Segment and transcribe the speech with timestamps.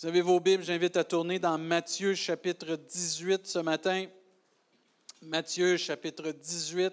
[0.00, 4.06] Vous avez vos Bibles, j'invite à tourner dans Matthieu chapitre 18 ce matin.
[5.22, 6.92] Matthieu chapitre 18.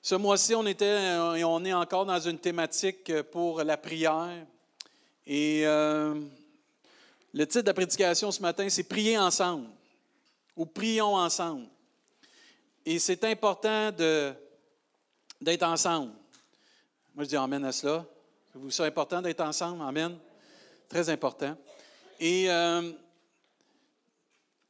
[0.00, 4.46] Ce mois-ci, on était et on est encore dans une thématique pour la prière.
[5.26, 6.14] Et euh,
[7.34, 9.66] le titre de la prédication ce matin, c'est Prier ensemble
[10.54, 11.66] ou Prions ensemble.
[12.86, 16.12] Et c'est important d'être ensemble.
[17.12, 18.06] Moi, je dis Amen à cela.
[18.54, 19.82] Vous c'est important d'être ensemble.
[19.82, 20.18] Amen.
[20.88, 21.56] Très important.
[22.18, 22.92] Et euh,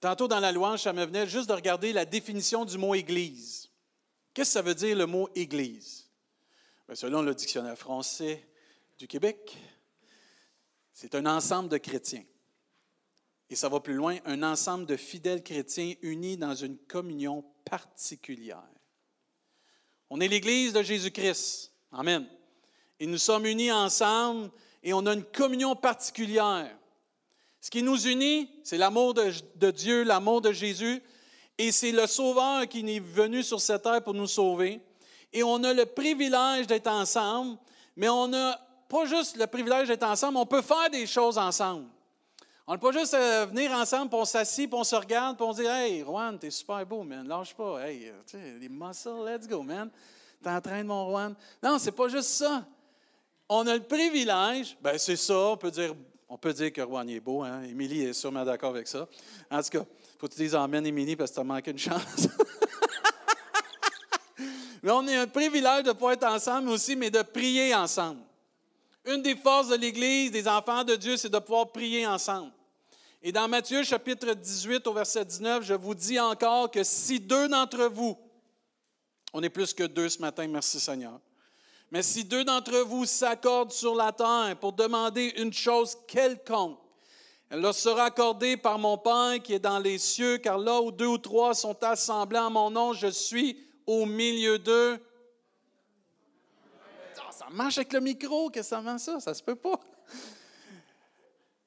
[0.01, 3.71] tantôt dans la louange, ça me venait juste de regarder la définition du mot Église.
[4.35, 6.09] Qu'est-ce que ça veut dire le mot Église?
[6.93, 8.47] Selon le dictionnaire français
[8.99, 9.57] du Québec,
[10.93, 12.25] c'est un ensemble de chrétiens.
[13.49, 18.63] Et ça va plus loin, un ensemble de fidèles chrétiens unis dans une communion particulière.
[20.11, 21.73] On est l'Église de Jésus-Christ.
[21.93, 22.29] Amen.
[23.01, 24.51] Et nous sommes unis ensemble
[24.83, 26.71] et on a une communion particulière.
[27.61, 31.03] Ce qui nous unit, c'est l'amour de, de, Dieu, l'amour de Jésus,
[31.59, 34.81] et c'est le Sauveur qui est venu sur cette terre pour nous sauver.
[35.33, 37.59] Et on a le privilège d'être ensemble,
[37.97, 41.87] mais on n'a pas juste le privilège d'être ensemble, on peut faire des choses ensemble.
[42.67, 45.47] On ne peut pas juste venir ensemble, puis on s'assied, puis on se regarde, puis
[45.47, 47.87] on dit Hey, Juan, t'es super beau, man, lâche pas.
[47.87, 48.13] Hey,
[48.61, 49.91] les muscles, let's go, man.
[50.43, 51.35] T'entraînes mon Juan.
[51.63, 52.65] Non, c'est pas juste ça
[53.51, 55.95] on a le privilège, ben c'est ça, on peut dire,
[56.29, 57.63] on peut dire que Rouen est beau, hein?
[57.65, 59.09] Émilie est sûrement d'accord avec ça.
[59.51, 61.73] En tout cas, il faut que tu dises Amen, Émilie, parce que tu as manqué
[61.73, 62.29] une chance.
[64.83, 68.21] mais on a un privilège de pouvoir être ensemble aussi, mais de prier ensemble.
[69.05, 72.53] Une des forces de l'Église, des enfants de Dieu, c'est de pouvoir prier ensemble.
[73.21, 77.49] Et dans Matthieu chapitre 18 au verset 19, je vous dis encore que si deux
[77.49, 78.17] d'entre vous,
[79.33, 81.21] on est plus que deux ce matin, merci Seigneur,
[81.91, 86.79] mais si deux d'entre vous s'accordent sur la terre pour demander une chose quelconque,
[87.49, 90.93] elle leur sera accordée par mon Père qui est dans les cieux, car là où
[90.93, 95.01] deux ou trois sont assemblés en mon nom, je suis au milieu d'eux.
[97.19, 99.19] Ah, ça marche avec le micro, que ça ça?
[99.19, 99.81] Ça se peut pas.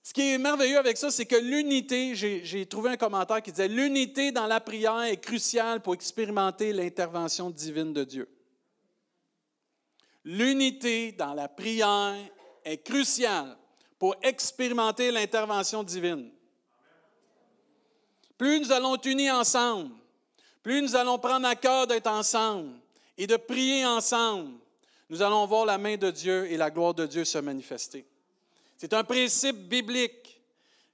[0.01, 3.67] Ce qui est merveilleux avec ça, c'est que l'unité, j'ai trouvé un commentaire qui disait,
[3.67, 8.29] l'unité dans la prière est cruciale pour expérimenter l'intervention divine de Dieu.
[10.25, 12.16] L'unité dans la prière
[12.63, 13.57] est cruciale
[14.00, 16.31] pour expérimenter l'intervention divine.
[18.38, 19.91] Plus nous allons être unis ensemble,
[20.62, 22.72] plus nous allons prendre à cœur d'être ensemble
[23.17, 24.53] et de prier ensemble,
[25.09, 28.06] nous allons voir la main de Dieu et la gloire de Dieu se manifester.
[28.78, 30.41] C'est un principe biblique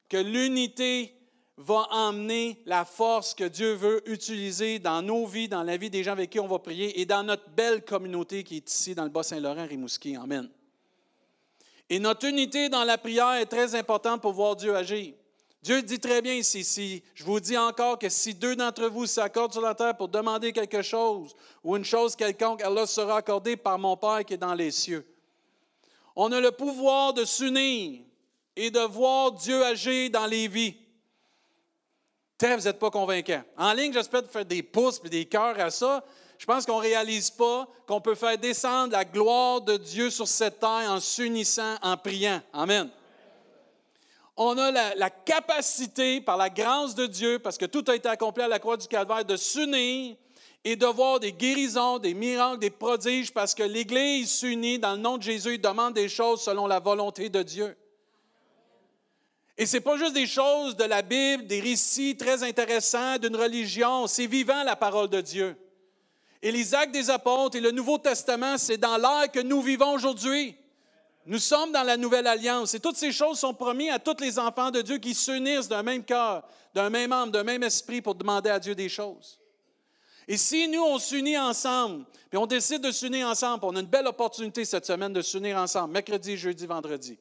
[0.10, 1.14] que l'unité
[1.62, 6.06] va emmener la force que Dieu veut utiliser dans nos vies, dans la vie des
[6.06, 9.04] gens avec qui on va prier et dans notre belle communauté qui est ici dans
[9.04, 10.16] le Bas-Saint-Laurent, Rimouski.
[10.16, 10.50] Amen.
[11.90, 15.14] Et notre unité dans la prière est très importante pour voir Dieu agir.
[15.62, 19.52] Dieu dit très bien ici, je vous dis encore que si deux d'entre vous s'accordent
[19.52, 23.58] sur la terre pour demander quelque chose ou une chose quelconque, elle leur sera accordée
[23.58, 25.06] par mon Père qui est dans les cieux.
[26.16, 28.00] On a le pouvoir de s'unir
[28.56, 30.78] et de voir Dieu agir dans les vies
[32.48, 33.42] vous n'êtes pas convaincant.
[33.58, 36.04] En ligne, j'espère de faire des pouces et des cœurs à ça.
[36.38, 40.28] Je pense qu'on ne réalise pas qu'on peut faire descendre la gloire de Dieu sur
[40.28, 42.42] cette terre en s'unissant, en priant.
[42.54, 42.90] Amen.
[44.38, 48.08] On a la, la, capacité, par la grâce de Dieu, parce que tout a été
[48.08, 50.16] accompli à la croix du Calvaire, de s'unir
[50.64, 55.00] et de voir des guérisons, des miracles, des prodiges, parce que l'Église s'unit dans le
[55.00, 57.76] nom de Jésus et demande des choses selon la volonté de Dieu.
[59.60, 63.36] Et ce n'est pas juste des choses de la Bible, des récits très intéressants d'une
[63.36, 65.54] religion, c'est vivant la parole de Dieu.
[66.42, 69.92] Et les actes des apôtres et le Nouveau Testament, c'est dans l'ère que nous vivons
[69.92, 70.56] aujourd'hui.
[71.26, 74.40] Nous sommes dans la nouvelle alliance et toutes ces choses sont promises à tous les
[74.40, 78.16] enfants de Dieu qui s'unissent d'un même cœur, d'un même âme, d'un même esprit pour
[78.16, 79.42] demander à Dieu des choses.
[80.30, 83.88] Et si nous, on s'unit ensemble, puis on décide de s'unir ensemble, on a une
[83.88, 87.20] belle opportunité cette semaine de s'unir ensemble, mercredi, jeudi, vendredi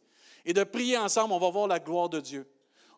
[0.48, 2.47] et de prier ensemble, on va voir la gloire de Dieu.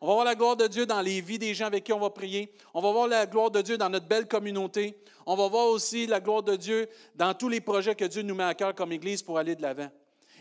[0.00, 1.98] On va voir la gloire de Dieu dans les vies des gens avec qui on
[1.98, 2.54] va prier.
[2.72, 4.96] On va voir la gloire de Dieu dans notre belle communauté.
[5.26, 8.36] On va voir aussi la gloire de Dieu dans tous les projets que Dieu nous
[8.36, 9.90] met à cœur comme Église pour aller de l'avant.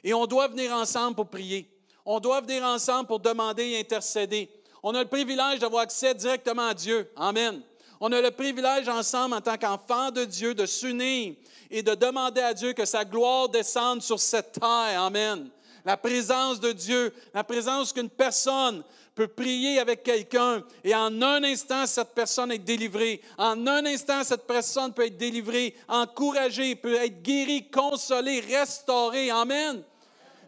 [0.04, 1.68] Et on doit venir ensemble pour prier.
[2.06, 4.48] On doit venir ensemble pour demander et intercéder.
[4.84, 7.10] On a le privilège d'avoir accès directement à Dieu.
[7.16, 7.64] Amen.
[8.00, 11.34] On a le privilège ensemble, en tant qu'enfants de Dieu, de s'unir
[11.72, 15.02] et de demander à Dieu que sa gloire descende sur cette terre.
[15.02, 15.50] Amen
[15.86, 18.84] la présence de Dieu, la présence qu'une personne
[19.16, 23.22] peut prier avec quelqu'un et en un instant, cette personne est délivrée.
[23.38, 29.30] En un instant, cette personne peut être délivrée, encouragée, peut être guérie, consolée, restaurée.
[29.30, 29.84] Amen.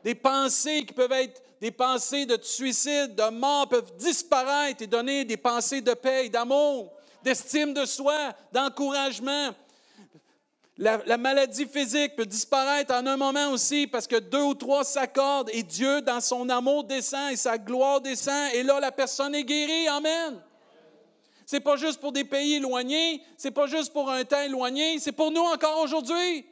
[0.03, 5.25] des pensées qui peuvent être des pensées de suicide, de mort, peuvent disparaître et donner
[5.25, 6.91] des pensées de paix, d'amour,
[7.23, 9.51] d'estime de soi, d'encouragement.
[10.77, 15.49] La, maladie physique peut disparaître en un moment aussi parce que deux ou trois s'accordent
[15.53, 19.43] et Dieu, dans son amour, descend et sa gloire descend et là, la personne est
[19.43, 19.87] guérie.
[19.89, 20.41] Amen.
[21.45, 25.11] C'est pas juste pour des pays éloignés, c'est pas juste pour un temps éloigné, c'est
[25.11, 26.45] pour nous encore aujourd'hui.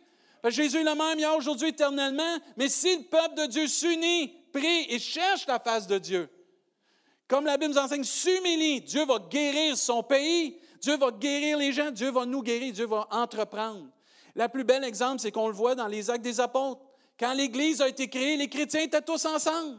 [0.48, 2.38] Jésus est le même hier, aujourd'hui, éternellement.
[2.56, 6.30] Mais si le peuple de Dieu s'unit, prie et cherche la face de Dieu,
[7.28, 11.72] comme la Bible nous enseigne, s'humilie, Dieu va guérir son pays, Dieu va guérir les
[11.72, 13.88] gens, Dieu va nous guérir, Dieu va entreprendre.
[14.40, 16.80] Le plus bel exemple, c'est qu'on le voit dans les actes des apôtres.
[17.20, 19.78] Quand l'Église a été créée, les chrétiens étaient tous ensemble.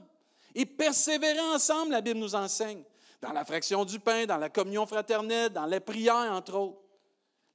[0.54, 2.82] Ils persévéraient ensemble, la Bible nous enseigne.
[3.22, 6.78] Dans la fraction du pain, dans la communion fraternelle, dans les prières, entre autres.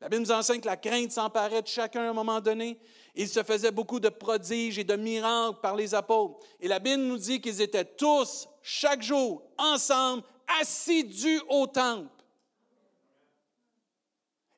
[0.01, 2.79] La Bible nous enseigne que la crainte s'emparait de chacun à un moment donné.
[3.13, 6.39] Il se faisait beaucoup de prodiges et de miracles par les apôtres.
[6.59, 10.23] Et la Bible nous dit qu'ils étaient tous, chaque jour, ensemble,
[10.59, 12.09] assidus au temple.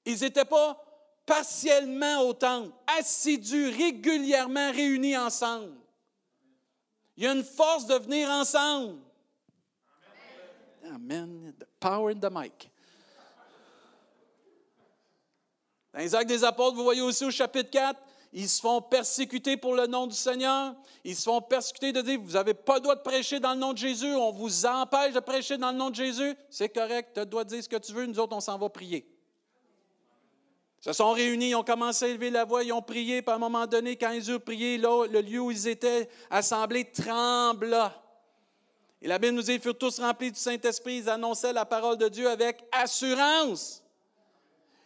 [0.06, 0.87] Ils n'étaient pas
[1.28, 5.76] partiellement au temple, assidus, régulièrement réunis ensemble.
[7.18, 8.96] Il y a une force de venir ensemble.
[10.92, 11.54] Amen.
[11.60, 12.72] The power in the mic.
[15.94, 18.00] Dans les actes des apôtres, vous voyez aussi au chapitre 4,
[18.32, 20.76] ils se font persécuter pour le nom du Seigneur.
[21.04, 23.60] Ils se font persécuter de dire, vous n'avez pas le droit de prêcher dans le
[23.60, 26.36] nom de Jésus, on vous empêche de prêcher dans le nom de Jésus.
[26.50, 29.17] C'est correct, tu de dire ce que tu veux, nous autres, on s'en va prier.
[30.88, 33.36] Se sont réunis, ils ont commencé à élever la voix, ils ont prié, puis à
[33.36, 37.94] un moment donné, quand ils eurent prié, le lieu où ils étaient assemblés trembla.
[39.02, 41.98] Et la Bible nous dit, ils furent tous remplis du Saint-Esprit, ils annonçaient la parole
[41.98, 43.84] de Dieu avec assurance.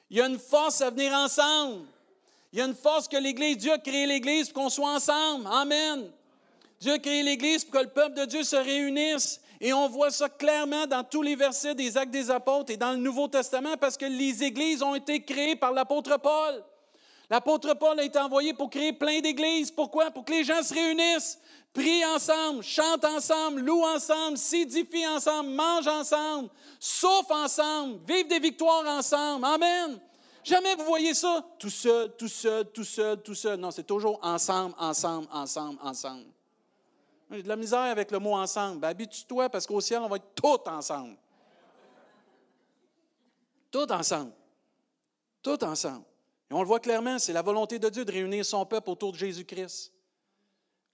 [0.10, 1.86] Il y a une force à venir ensemble.
[2.52, 5.46] Il y a une force que l'Église, Dieu a créé l'Église pour qu'on soit ensemble.
[5.52, 6.10] Amen.
[6.80, 9.40] Dieu a créé l'Église pour que le peuple de Dieu se réunisse.
[9.64, 12.94] Et on voit ça clairement dans tous les versets des Actes des Apôtres et dans
[12.94, 16.64] le Nouveau Testament parce que les églises ont été créées par l'apôtre Paul.
[17.30, 19.70] L'apôtre Paul a été envoyé pour créer plein d'églises.
[19.70, 20.10] Pourquoi?
[20.10, 21.40] Pour que les gens se réunissent,
[21.74, 26.50] prient ensemble, chantent ensemble, louent ensemble, s'édifient ensemble, mangent ensemble,
[26.80, 29.46] souffrent ensemble, vivent des victoires ensemble.
[29.46, 30.00] Amen.
[30.44, 33.60] Jamais vous voyez ça tout seul, tout seul, tout seul, tout seul.
[33.60, 36.26] Non, c'est toujours ensemble, ensemble, ensemble, ensemble.
[37.32, 38.82] De la misère avec le mot ensemble.
[38.82, 41.16] Ben, habitue-toi parce qu'au ciel, on va être tous ensemble.
[43.72, 44.34] Tout ensemble.
[45.42, 46.04] Tout ensemble.
[46.50, 49.14] Et on le voit clairement, c'est la volonté de Dieu de réunir son peuple autour
[49.14, 49.94] de Jésus-Christ.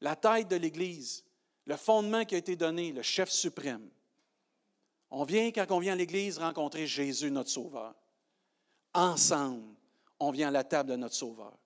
[0.02, 1.26] La tête de l'Église,
[1.66, 3.90] le fondement qui a été donné, le chef suprême.
[5.10, 7.96] On vient, quand on vient à l'Église, rencontrer Jésus, notre Sauveur.
[8.94, 9.64] Ensemble,
[10.20, 11.58] on vient à la table de notre Sauveur.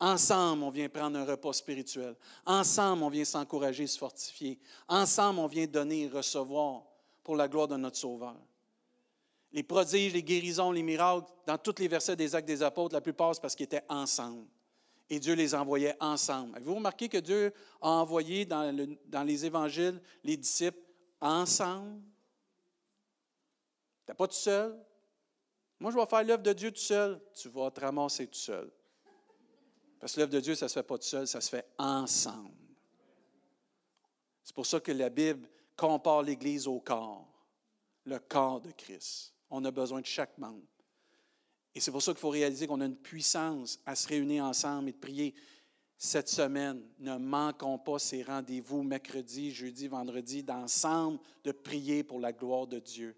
[0.00, 2.14] Ensemble, on vient prendre un repas spirituel.
[2.46, 4.58] Ensemble, on vient s'encourager, se fortifier.
[4.86, 6.84] Ensemble, on vient donner et recevoir
[7.24, 8.36] pour la gloire de notre Sauveur
[9.52, 13.00] les prodiges, les guérisons, les miracles, dans tous les versets des actes des apôtres, la
[13.00, 14.46] plupart, c'est parce qu'ils étaient ensemble.
[15.10, 16.54] Et Dieu les envoyait ensemble.
[16.56, 20.78] Avez-vous remarqué que Dieu a envoyé dans, les évangiles les disciples
[21.20, 22.02] ensemble?
[24.06, 24.76] Tu pas tout seul?
[25.80, 27.20] Moi, je vais faire l'œuvre de Dieu tout seul.
[27.34, 28.70] Tu vas te ramasser tout seul.
[29.98, 31.66] Parce que l'œuvre de Dieu, ça ne se fait pas tout seul, ça se fait
[31.78, 32.54] ensemble.
[34.44, 37.26] C'est pour ça que la Bible compare l'Église au corps,
[38.04, 39.34] le corps de Christ.
[39.50, 40.66] On a besoin de chaque membre.
[41.74, 44.88] Et c'est pour ça qu'il faut réaliser qu'on a une puissance à se réunir ensemble
[44.88, 45.34] et de prier.
[45.96, 52.32] Cette semaine, ne manquons pas ces rendez-vous mercredi, jeudi, vendredi, d'ensemble, de prier pour la
[52.32, 53.16] gloire de Dieu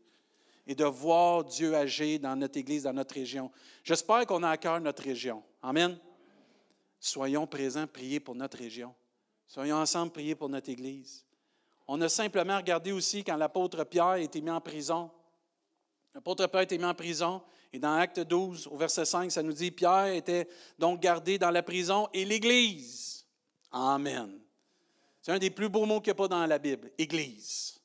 [0.66, 3.50] et de voir Dieu agir dans notre Église, dans notre région.
[3.82, 5.42] J'espère qu'on a à cœur notre région.
[5.62, 5.98] Amen.
[7.00, 8.94] Soyons présents, prier pour notre région.
[9.48, 11.24] Soyons ensemble, prier pour notre Église.
[11.88, 15.10] On a simplement regardé aussi quand l'apôtre Pierre a été mis en prison.
[16.14, 17.42] L'apôtre Pierre a été mis en prison.
[17.72, 20.46] Et dans Acte 12, au verset 5, ça nous dit Pierre était
[20.78, 23.26] donc gardé dans la prison et l'Église.
[23.72, 24.38] Amen.
[25.22, 27.80] C'est un des plus beaux mots qu'il n'y a pas dans la Bible, Église.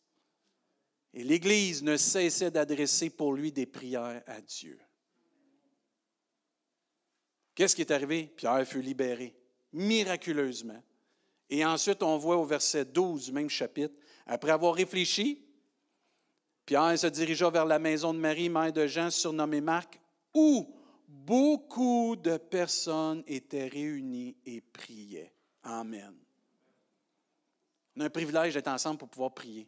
[1.13, 4.79] Et l'Église ne cessait d'adresser pour lui des prières à Dieu.
[7.55, 8.31] Qu'est-ce qui est arrivé?
[8.35, 9.33] Pierre fut libéré,
[9.71, 10.83] miraculeusement.
[11.50, 13.95] Et ensuite, on voit au verset 12 du même chapitre,
[14.25, 15.41] après avoir réfléchi,
[16.65, 20.00] Pierre se dirigea vers la maison de Marie, mère de Jean, surnommée Marc,
[20.33, 20.75] où
[21.07, 25.31] beaucoup de personnes étaient réunies et priaient.
[25.63, 26.15] Amen.
[27.95, 29.67] On a un privilège d'être ensemble pour pouvoir prier.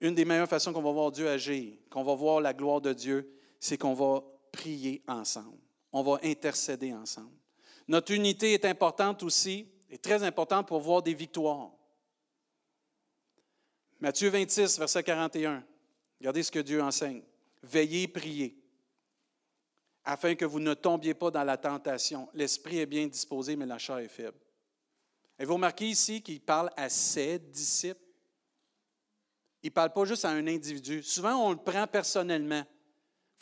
[0.00, 2.92] Une des meilleures façons qu'on va voir Dieu agir, qu'on va voir la gloire de
[2.92, 5.58] Dieu, c'est qu'on va prier ensemble.
[5.92, 7.36] On va intercéder ensemble.
[7.88, 11.70] Notre unité est importante aussi est très importante pour voir des victoires.
[14.00, 15.62] Matthieu 26, verset 41.
[16.18, 17.22] Regardez ce que Dieu enseigne.
[17.62, 18.56] Veillez, priez,
[20.04, 22.28] afin que vous ne tombiez pas dans la tentation.
[22.32, 24.38] L'esprit est bien disposé, mais la chair est faible.
[25.38, 28.00] Et vous remarquez ici qu'il parle à ses disciples?
[29.62, 31.02] Il ne parle pas juste à un individu.
[31.02, 32.64] Souvent, on le prend personnellement.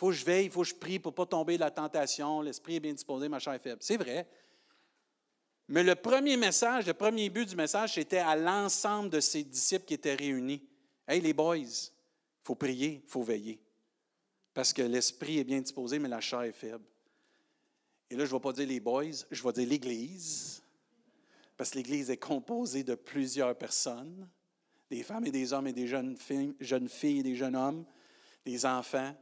[0.00, 1.70] Faut que je veille, il faut que je prie pour ne pas tomber dans la
[1.70, 2.40] tentation.
[2.40, 3.82] L'esprit est bien disposé, ma chair est faible.
[3.82, 4.26] C'est vrai.
[5.68, 9.84] Mais le premier message, le premier but du message, c'était à l'ensemble de ses disciples
[9.84, 10.66] qui étaient réunis.
[11.06, 11.90] Hey, les boys, il
[12.42, 13.60] faut prier, il faut veiller.
[14.54, 16.86] Parce que l'esprit est bien disposé, mais la chair est faible.
[18.08, 20.62] Et là, je ne vais pas dire les boys, je vais dire l'Église.
[21.58, 24.26] Parce que l'Église est composée de plusieurs personnes
[24.88, 27.84] des femmes et des hommes et des jeunes filles, jeunes filles et des jeunes hommes,
[28.46, 29.14] des enfants,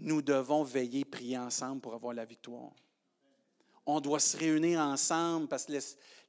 [0.00, 2.70] nous devons veiller, prier ensemble pour avoir la victoire.
[3.86, 5.72] On doit se réunir ensemble parce que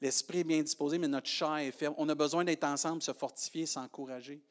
[0.01, 1.95] l'esprit est bien disposé, mais notre chair est faible.
[1.97, 4.41] On a besoin d'être ensemble, se fortifier, s'encourager.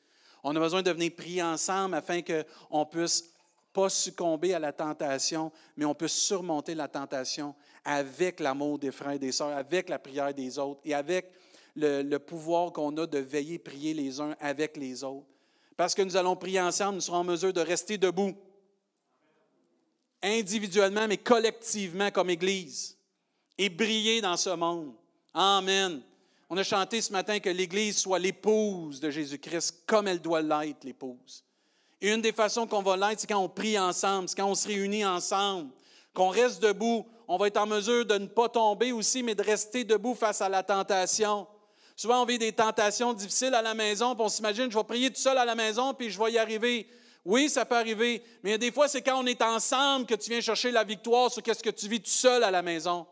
[0.42, 3.34] On a besoin de venir prier ensemble afin qu'on puisse
[3.72, 9.12] pas succomber à la tentation, mais on puisse surmonter la tentation avec l'amour des frères
[9.12, 11.32] et des sœurs, avec la prière des autres et avec
[11.76, 15.26] le, pouvoir qu'on a de veiller, prier les uns avec les autres.
[15.76, 18.34] Parce que nous allons prier ensemble, nous serons en mesure de rester debout,
[20.22, 22.96] individuellement, mais collectivement comme Église,
[23.58, 24.92] et briller dans ce monde.
[25.34, 26.00] Amen.
[26.48, 30.84] On a chanté ce matin que l'Église soit l'épouse de Jésus-Christ comme elle doit l'être,
[30.84, 31.44] l'épouse.
[32.00, 34.54] Et une des façons qu'on va l'être, c'est quand on prie ensemble, c'est quand on
[34.54, 35.70] se réunit ensemble,
[36.14, 37.06] qu'on reste debout.
[37.28, 40.40] On va être en mesure de ne pas tomber aussi, mais de rester debout face
[40.40, 41.46] à la tentation.
[41.94, 45.10] Souvent, on vit des tentations difficiles à la maison, puis on s'imagine, je vais prier
[45.10, 46.88] tout seul à la maison, puis je vais y arriver.
[47.24, 50.40] Oui, ça peut arriver, mais des fois, c'est quand on est ensemble que tu viens
[50.40, 53.06] chercher la victoire sur ce que tu vis tout seul à la maison.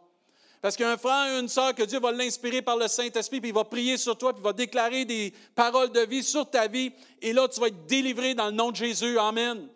[0.61, 2.89] Parce qu'il y a un frère et une sœur que Dieu va l'inspirer par le
[2.89, 6.23] Saint-Esprit, puis il va prier sur toi, puis il va déclarer des paroles de vie
[6.23, 9.19] sur ta vie, et là, tu vas être délivré dans le nom de Jésus.
[9.19, 9.69] Amen.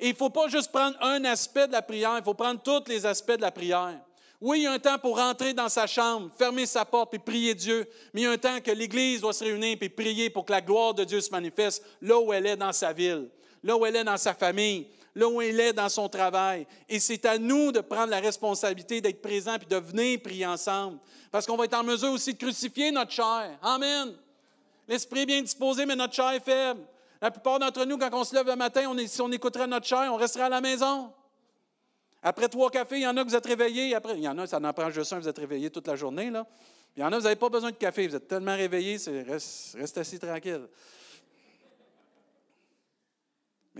[0.00, 2.60] Et il ne faut pas juste prendre un aspect de la prière, il faut prendre
[2.60, 4.00] tous les aspects de la prière.
[4.40, 7.18] Oui, il y a un temps pour rentrer dans sa chambre, fermer sa porte et
[7.18, 10.30] prier Dieu, mais il y a un temps que l'Église doit se réunir et prier
[10.30, 13.28] pour que la gloire de Dieu se manifeste là où elle est dans sa ville,
[13.62, 16.66] là où elle est dans sa famille, là où elle est dans son travail.
[16.88, 20.98] Et c'est à nous de prendre la responsabilité d'être présents et de venir prier ensemble,
[21.30, 23.58] parce qu'on va être en mesure aussi de crucifier notre chair.
[23.62, 24.14] Amen.
[24.88, 26.80] L'esprit est bien disposé, mais notre chair est faible.
[27.20, 29.86] La plupart d'entre nous, quand on se lève le matin, on si on écouterait notre
[29.86, 31.12] chair, on resterait à la maison.
[32.22, 33.94] Après trois cafés, il y en a que vous êtes réveillés.
[33.94, 35.96] Après, il y en a, ça en prend juste un, vous êtes réveillés toute la
[35.96, 36.32] journée.
[36.96, 38.08] Il y en a, vous n'avez pas besoin de café.
[38.08, 40.66] Vous êtes tellement réveillés, reste, reste assis tranquille.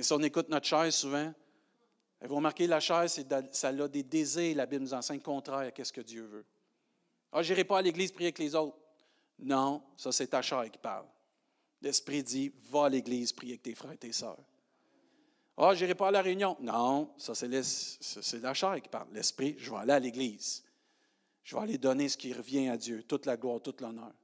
[0.01, 1.31] Mais si on écoute notre chair souvent,
[2.23, 5.93] vous remarquez, la chair, ça a des désirs, la Bible nous enseigne contraire à ce
[5.93, 6.47] que Dieu veut.
[7.31, 8.79] Ah, je n'irai pas à l'église prier avec les autres.
[9.41, 11.05] Non, ça c'est ta chair qui parle.
[11.83, 14.43] L'Esprit dit, va à l'église prier avec tes frères et tes sœurs.
[15.59, 16.57] Ah, je n'irai pas à la réunion.
[16.61, 19.09] Non, ça, c'est la chair qui parle.
[19.13, 20.65] L'esprit, je vais aller à l'église.
[21.43, 24.15] Je vais aller donner ce qui revient à Dieu, toute la gloire, toute l'honneur.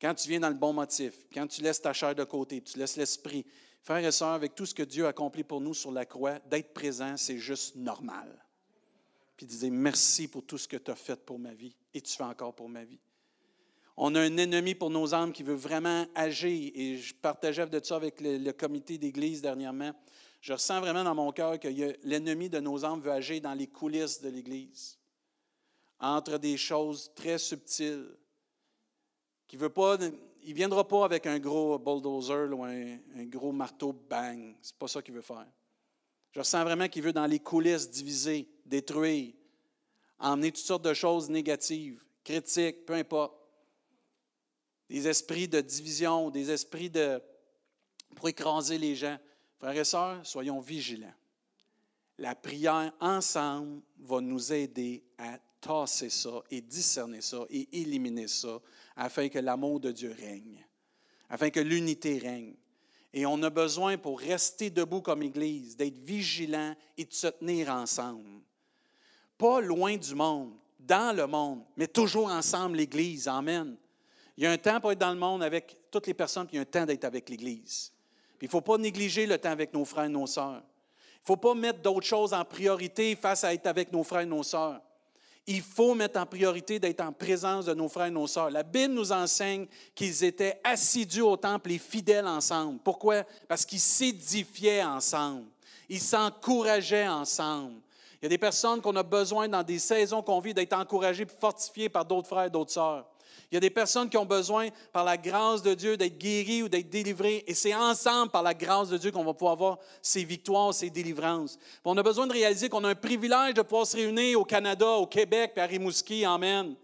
[0.00, 2.78] Quand tu viens dans le bon motif, quand tu laisses ta chair de côté, tu
[2.78, 3.46] laisses l'esprit,
[3.82, 6.38] frères et sœurs, avec tout ce que Dieu a accompli pour nous sur la croix,
[6.50, 8.44] d'être présent, c'est juste normal.
[9.36, 12.14] Puis disait merci pour tout ce que tu as fait pour ma vie et tu
[12.14, 13.00] fais encore pour ma vie.
[13.96, 16.72] On a un ennemi pour nos âmes qui veut vraiment agir.
[16.74, 19.92] Et je partageais de ça avec le, comité d'église dernièrement.
[20.40, 21.68] Je ressens vraiment dans mon cœur que
[22.02, 24.98] l'ennemi de nos âmes veut agir dans les coulisses de l'église,
[25.98, 28.08] entre des choses très subtiles.
[29.46, 29.98] Qui veut pas,
[30.42, 34.56] il ne viendra pas avec un gros bulldozer ou un, un gros marteau bang.
[34.60, 35.46] Ce n'est pas ça qu'il veut faire.
[36.32, 39.34] Je ressens vraiment qu'il veut dans les coulisses diviser, détruire,
[40.18, 43.34] emmener toutes sortes de choses négatives, critiques, peu importe
[44.88, 47.22] des esprits de division, des esprits de,
[48.16, 49.18] pour écraser les gens.
[49.58, 51.14] Frères et sœurs, soyons vigilants.
[52.18, 58.60] La prière ensemble va nous aider à tasser ça et discerner ça et éliminer ça
[58.96, 60.64] afin que l'amour de Dieu règne,
[61.28, 62.54] afin que l'unité règne.
[63.12, 67.70] Et on a besoin pour rester debout comme Église, d'être vigilant et de se tenir
[67.70, 68.40] ensemble.
[69.36, 73.28] Pas loin du monde, dans le monde, mais toujours ensemble l'Église.
[73.28, 73.76] Amen.
[74.36, 76.54] Il y a un temps pour être dans le monde avec toutes les personnes, puis
[76.54, 77.92] il y a un temps d'être avec l'Église.
[78.40, 80.62] il ne faut pas négliger le temps avec nos frères et nos sœurs.
[81.16, 84.22] Il ne faut pas mettre d'autres choses en priorité face à être avec nos frères
[84.22, 84.80] et nos sœurs.
[85.52, 88.50] Il faut mettre en priorité d'être en présence de nos frères et nos sœurs.
[88.50, 89.66] La Bible nous enseigne
[89.96, 92.78] qu'ils étaient assidus au temple et fidèles ensemble.
[92.84, 93.24] Pourquoi?
[93.48, 95.46] Parce qu'ils s'édifiaient ensemble.
[95.88, 97.80] Ils s'encourageaient ensemble.
[98.14, 101.24] Il y a des personnes qu'on a besoin dans des saisons qu'on vit d'être encouragées
[101.24, 103.04] et fortifiées par d'autres frères et d'autres sœurs.
[103.50, 106.62] Il y a des personnes qui ont besoin, par la grâce de Dieu, d'être guéries
[106.62, 107.42] ou d'être délivrées.
[107.48, 110.88] Et c'est ensemble, par la grâce de Dieu, qu'on va pouvoir avoir ces victoires, ces
[110.88, 111.58] délivrances.
[111.84, 114.86] on a besoin de réaliser qu'on a un privilège de pouvoir se réunir au Canada,
[114.86, 116.24] au Québec, puis à Rimouski.
[116.24, 116.76] Amen.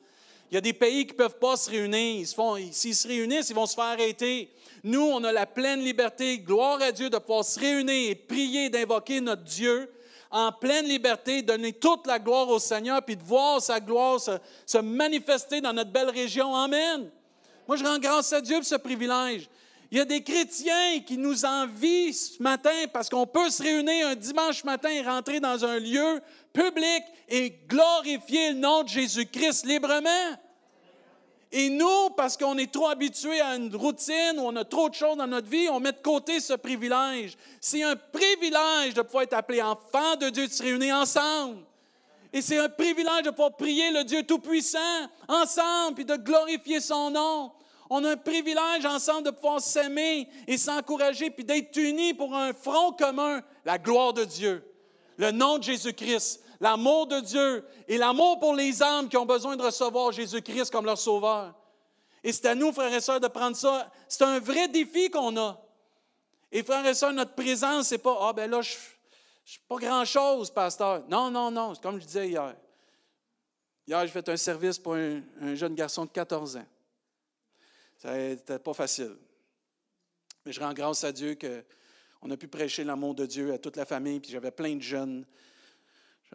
[0.50, 2.26] Il y a des pays qui ne peuvent pas se réunir.
[2.72, 4.50] S'ils se réunissent, ils vont se faire arrêter.
[4.82, 8.70] Nous, on a la pleine liberté, gloire à Dieu, de pouvoir se réunir et prier,
[8.70, 9.88] d'invoquer notre Dieu
[10.36, 14.78] en pleine liberté, donner toute la gloire au Seigneur, puis de voir sa gloire se,
[14.78, 16.54] manifester dans notre belle région.
[16.54, 17.10] Amen.
[17.66, 19.48] Moi, je rends grâce à Dieu pour ce privilège.
[19.90, 24.08] Il y a des chrétiens qui nous envient ce matin parce qu'on peut se réunir
[24.08, 26.20] un dimanche matin et rentrer dans un lieu
[26.52, 30.36] public et glorifier le nom de Jésus-Christ librement.
[31.52, 34.94] Et nous, parce qu'on est trop habitués à une routine ou on a trop de
[34.94, 37.36] choses dans notre vie, on met de côté ce privilège.
[37.60, 41.58] C'est un privilège de pouvoir être appelé enfant de Dieu, de se réunir ensemble.
[42.32, 44.78] Et c'est un privilège de pouvoir prier le Dieu Tout-Puissant
[45.28, 47.52] ensemble, puis de glorifier son nom.
[47.88, 52.52] On a un privilège ensemble de pouvoir s'aimer et s'encourager, puis d'être unis pour un
[52.52, 54.64] front commun, la gloire de Dieu,
[55.16, 59.56] le nom de Jésus-Christ, l'amour de Dieu et l'amour pour les âmes qui ont besoin
[59.56, 61.54] de recevoir Jésus-Christ comme leur sauveur.
[62.22, 63.90] Et c'est à nous, frères et sœurs, de prendre ça.
[64.08, 65.60] C'est un vrai défi qu'on a.
[66.50, 68.76] Et frères et sœurs, notre présence, c'est pas, ah ben là, je ne
[69.44, 71.04] suis pas grand-chose, pasteur.
[71.08, 72.56] Non, non, non, c'est comme je disais hier.
[73.86, 76.66] Hier, j'ai fait un service pour un, un jeune garçon de 14 ans.
[77.98, 79.16] Ça n'était pas facile.
[80.44, 83.76] Mais je rends grâce à Dieu qu'on a pu prêcher l'amour de Dieu à toute
[83.76, 85.55] la famille, puis j'avais plein de jeunes je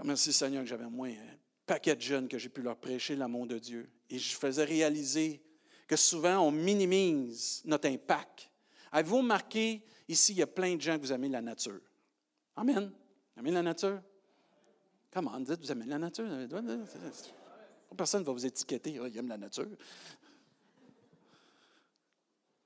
[0.02, 3.48] remercie Seigneur que j'avais moins un paquet de jeunes que j'ai pu leur prêcher l'amour
[3.48, 3.90] de Dieu.
[4.10, 5.42] Et je faisais réaliser
[5.88, 8.50] que souvent on minimise notre impact.
[8.92, 11.80] Avez-vous remarqué, ici, il y a plein de gens que vous aimez la nature?
[12.56, 12.92] Amen.
[13.36, 14.02] Vous aimez la nature?
[15.12, 16.26] Comment dites, vous aimez la nature?
[17.96, 19.68] Personne ne va vous étiqueter, il aime la nature.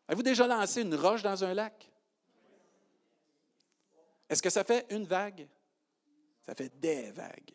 [0.07, 1.91] Avez-vous déjà lancé une roche dans un lac?
[4.29, 5.47] Est-ce que ça fait une vague?
[6.45, 7.53] Ça fait des vagues.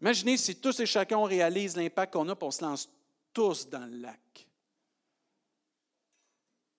[0.00, 2.88] Imaginez si tous et chacun réalisent l'impact qu'on a, on se lance
[3.32, 4.48] tous dans le lac.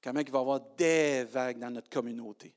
[0.01, 2.53] Comment il va y avoir des vagues dans notre communauté?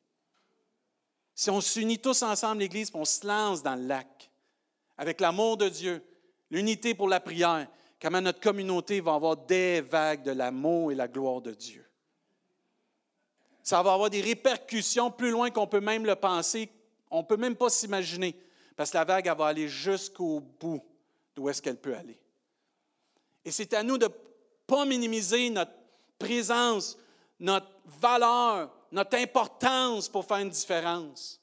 [1.34, 4.30] Si on s'unit tous ensemble, l'Église, on se lance dans le lac,
[4.96, 6.04] avec l'amour de Dieu,
[6.50, 7.68] l'unité pour la prière,
[8.00, 11.84] comment notre communauté va avoir des vagues de l'amour et la gloire de Dieu?
[13.62, 16.70] Ça va avoir des répercussions plus loin qu'on peut même le penser,
[17.12, 18.34] on ne peut même pas s'imaginer,
[18.74, 20.82] parce que la vague, elle va aller jusqu'au bout
[21.36, 22.18] d'où est-ce qu'elle peut aller.
[23.44, 24.12] Et c'est à nous de ne
[24.66, 25.72] pas minimiser notre
[26.18, 26.98] présence,
[27.38, 27.68] notre
[28.00, 31.40] valeur, notre importance pour faire une différence.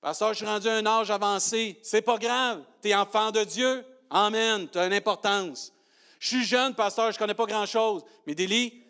[0.00, 1.78] Pasteur, je suis rendu à un âge avancé.
[1.82, 2.62] C'est pas grave.
[2.82, 3.84] Tu es enfant de Dieu.
[4.10, 4.68] Amen.
[4.70, 5.72] Tu as une importance.
[6.20, 8.04] Je suis jeune, pasteur, je ne connais pas grand-chose.
[8.26, 8.82] Mais Délie,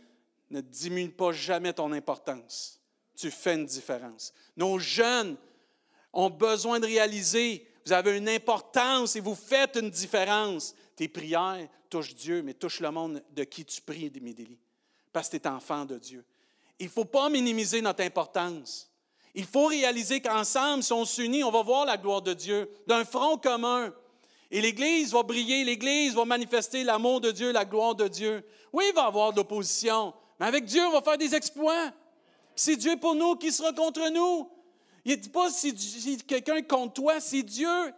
[0.50, 2.80] ne diminue pas jamais ton importance.
[3.14, 4.32] Tu fais une différence.
[4.56, 5.36] Nos jeunes
[6.12, 10.74] ont besoin de réaliser, vous avez une importance et vous faites une différence.
[10.96, 14.58] Tes prières touchent Dieu, mais touchent le monde de qui tu pries, mes délits,
[15.12, 16.24] parce que tu es enfant de Dieu.
[16.78, 18.90] Il ne faut pas minimiser notre importance.
[19.34, 23.04] Il faut réaliser qu'ensemble, si on s'unit, on va voir la gloire de Dieu d'un
[23.04, 23.92] front commun.
[24.50, 28.44] Et l'Église va briller, l'Église va manifester l'amour de Dieu, la gloire de Dieu.
[28.72, 31.92] Oui, il va y avoir de l'opposition, mais avec Dieu, on va faire des exploits.
[32.56, 34.48] C'est Dieu pour nous qui sera contre nous.
[35.08, 35.74] Il ne dit pas si,
[36.26, 37.94] quelqu'un est contre toi, si Dieu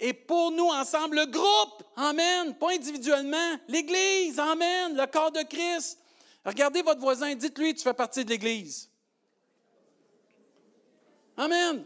[0.00, 5.98] est pour nous ensemble, le groupe, Amen, pas individuellement, l'Église, Amen, le corps de Christ.
[6.42, 8.88] Regardez votre voisin, dites-lui, tu fais partie de l'Église.
[11.36, 11.84] Amen.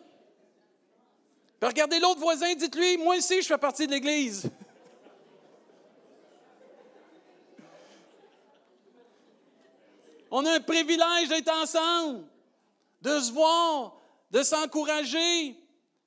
[1.61, 4.49] regardez l'autre voisin, dites-lui, moi aussi, je fais partie de l'Église.
[10.31, 12.23] On a un privilège d'être ensemble,
[13.03, 13.98] de se voir,
[14.31, 15.57] de s'encourager,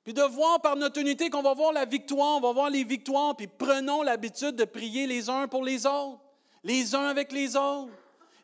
[0.04, 2.84] puis de voir par notre unité qu'on va voir la victoire, on va voir les
[2.84, 6.20] victoires, puis prenons l'habitude de prier les uns pour les autres,
[6.64, 7.92] les uns avec les autres.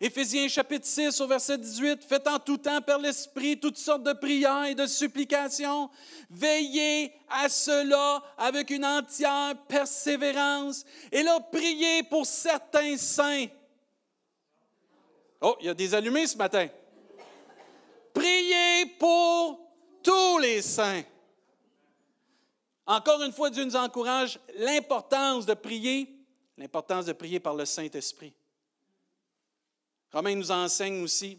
[0.01, 4.13] Éphésiens chapitre 6 au verset 18, faites en tout temps par l'Esprit toutes sortes de
[4.13, 5.91] prières et de supplications.
[6.31, 10.85] Veillez à cela avec une entière persévérance.
[11.11, 13.47] Et là, priez pour certains saints.
[15.41, 16.69] Oh, il y a des allumés ce matin.
[18.15, 19.68] Priez pour
[20.03, 21.03] tous les saints.
[22.87, 26.09] Encore une fois, Dieu nous encourage l'importance de prier,
[26.57, 28.33] l'importance de prier par le Saint-Esprit.
[30.13, 31.39] Romain nous enseigne aussi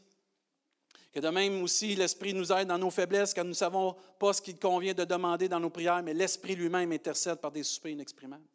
[1.11, 4.31] Que de même aussi, l'Esprit nous aide dans nos faiblesses, quand nous ne savons pas
[4.31, 7.93] ce qu'il convient de demander dans nos prières, mais l'Esprit lui-même intercède par des soupers
[7.93, 8.45] inexprimables.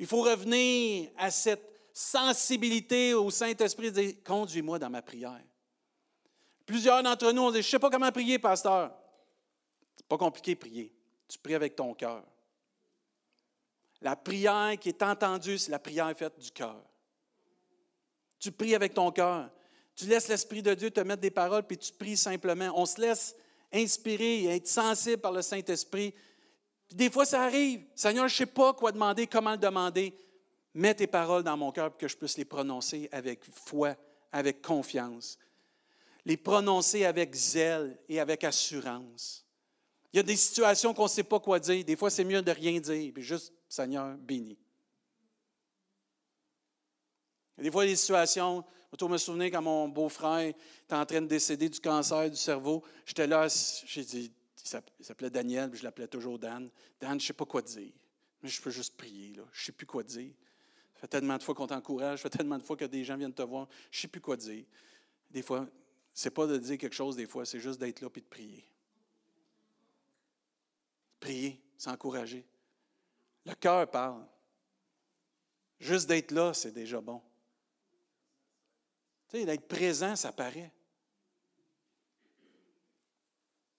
[0.00, 5.40] Il faut revenir à cette sensibilité au Saint-Esprit de dire Conduis-moi dans ma prière.
[6.66, 8.92] Plusieurs d'entre nous ont dit Je ne sais pas comment prier, pasteur.
[9.96, 10.94] C'est pas compliqué de prier.
[11.28, 12.24] Tu pries avec ton cœur.
[14.00, 16.82] La prière qui est entendue, c'est la prière faite du cœur.
[18.38, 19.50] Tu pries avec ton cœur.
[19.94, 22.72] Tu laisses l'Esprit de Dieu te mettre des paroles, puis tu pries simplement.
[22.74, 23.36] On se laisse
[23.72, 26.14] inspirer et être sensible par le Saint-Esprit.
[26.90, 27.84] Des fois, ça arrive.
[27.94, 30.14] Seigneur, je ne sais pas quoi demander, comment le demander.
[30.74, 33.94] Mets tes paroles dans mon cœur pour que je puisse les prononcer avec foi,
[34.32, 35.38] avec confiance.
[36.24, 39.44] Les prononcer avec zèle et avec assurance.
[40.12, 41.84] Il y a des situations qu'on ne sait pas quoi dire.
[41.84, 44.58] Des fois, c'est mieux de rien dire, puis juste, Seigneur, béni.
[47.58, 48.64] Des fois, des situations,
[48.98, 50.48] je me souvenir quand mon beau-frère
[50.84, 53.48] était en train de décéder du cancer du cerveau, j'étais là,
[53.86, 54.32] j'ai dit,
[54.98, 56.70] il s'appelait Daniel, puis je l'appelais toujours Dan.
[57.00, 57.92] Dan, je ne sais pas quoi dire,
[58.42, 59.44] mais je peux juste prier, là.
[59.52, 60.32] je ne sais plus quoi dire.
[60.94, 63.16] Ça fait tellement de fois qu'on t'encourage, ça fait tellement de fois que des gens
[63.16, 64.64] viennent te voir, je ne sais plus quoi dire.
[65.30, 65.66] Des fois,
[66.14, 68.26] ce n'est pas de dire quelque chose, des fois, c'est juste d'être là et de
[68.26, 68.68] prier.
[71.20, 72.44] Prier, s'encourager.
[73.44, 74.26] Le cœur parle.
[75.80, 77.22] Juste d'être là, c'est déjà bon.
[79.28, 80.70] Tu sais, d'être présent, ça paraît.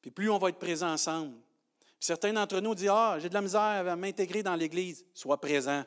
[0.01, 1.37] Puis plus on va être présent ensemble.
[1.97, 5.05] certains d'entre nous disent Ah, j'ai de la misère à m'intégrer dans l'Église.
[5.13, 5.85] Sois présent.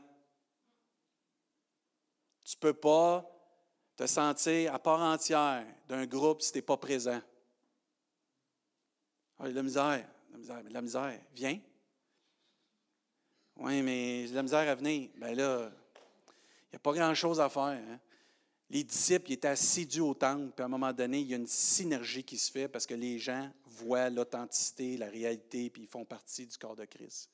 [2.45, 3.36] Tu ne peux pas
[3.97, 7.21] te sentir à part entière d'un groupe si tu n'es pas présent.
[9.39, 10.09] Ah, de la misère.
[10.29, 11.21] De la misère, de la misère.
[11.35, 11.61] Viens.
[13.57, 15.11] Oui, mais de la misère à venir.
[15.17, 15.71] Bien là,
[16.67, 17.63] il n'y a pas grand-chose à faire.
[17.63, 18.01] Hein?
[18.69, 21.47] les disciples étaient assidus au temple, puis à un moment donné, il y a une
[21.47, 26.05] synergie qui se fait parce que les gens voient l'authenticité, la réalité, puis ils font
[26.05, 27.31] partie du corps de Christ.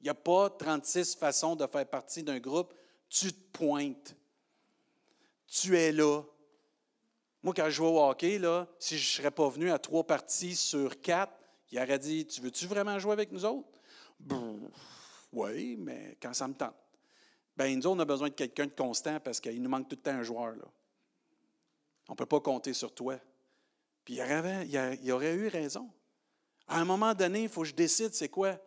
[0.00, 2.74] Il n'y a pas 36 façons de faire partie d'un groupe.
[3.08, 4.16] Tu te pointes.
[5.52, 6.22] Tu es là.
[7.42, 8.40] Moi, quand je jouais au hockey,
[8.78, 11.34] si je ne serais pas venu à trois parties sur quatre,
[11.70, 13.78] il aurait dit Tu veux-tu vraiment jouer avec nous autres
[15.30, 16.74] Oui, mais quand ça me tente.
[17.54, 20.02] Bien, nous, on a besoin de quelqu'un de constant parce qu'il nous manque tout le
[20.02, 20.54] temps un joueur.
[22.08, 23.18] On ne peut pas compter sur toi.
[24.06, 24.66] Puis il, aurait,
[25.02, 25.90] il aurait eu raison.
[26.66, 28.58] À un moment donné, il faut que je décide c'est quoi?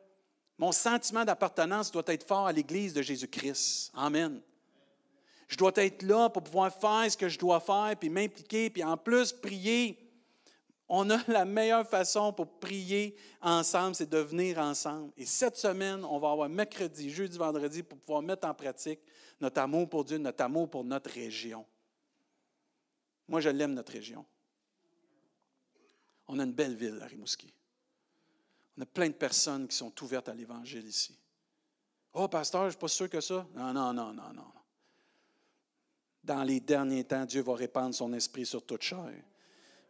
[0.59, 3.91] Mon sentiment d'appartenance doit être fort à l'Église de Jésus-Christ.
[3.95, 4.39] Amen.
[5.47, 8.83] Je dois être là pour pouvoir faire ce que je dois faire, puis m'impliquer, puis
[8.83, 10.05] en plus prier
[10.87, 15.11] on a la meilleure façon pour prier ensemble, c'est de venir ensemble.
[15.17, 18.99] Et cette semaine, on va avoir mercredi, jeudi, vendredi pour pouvoir mettre en pratique
[19.41, 21.65] notre amour pour Dieu, notre amour pour notre région.
[23.27, 24.25] Moi, je l'aime, notre région.
[26.27, 27.53] On a une belle ville à Rimouski.
[28.77, 31.17] On a plein de personnes qui sont ouvertes à l'Évangile ici.
[32.13, 33.45] Oh, pasteur, je ne suis pas sûr que ça.
[33.55, 34.54] Non, non, non, non, non.
[36.25, 39.13] Dans les derniers temps, Dieu va répandre son esprit sur toute chair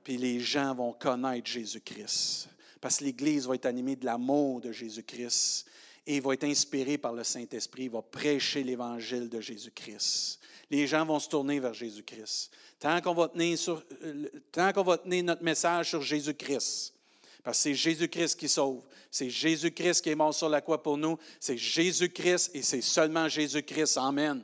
[0.05, 2.47] puis les gens vont connaître Jésus-Christ.
[2.79, 5.65] Parce que l'Église va être animée de l'amour de Jésus-Christ
[6.05, 10.39] et va être inspirée par le Saint-Esprit, va prêcher l'Évangile de Jésus-Christ.
[10.69, 12.51] Les gens vont se tourner vers Jésus-Christ.
[12.79, 13.57] Tant qu'on va, tenir
[14.03, 16.93] euh, va tenir notre message sur Jésus-Christ,
[17.43, 18.83] parce que c'est Jésus-Christ qui sauve.
[19.09, 21.17] C'est Jésus-Christ qui est mort sur la croix pour nous.
[21.39, 23.97] C'est Jésus-Christ et c'est seulement Jésus-Christ.
[23.97, 24.43] Amen.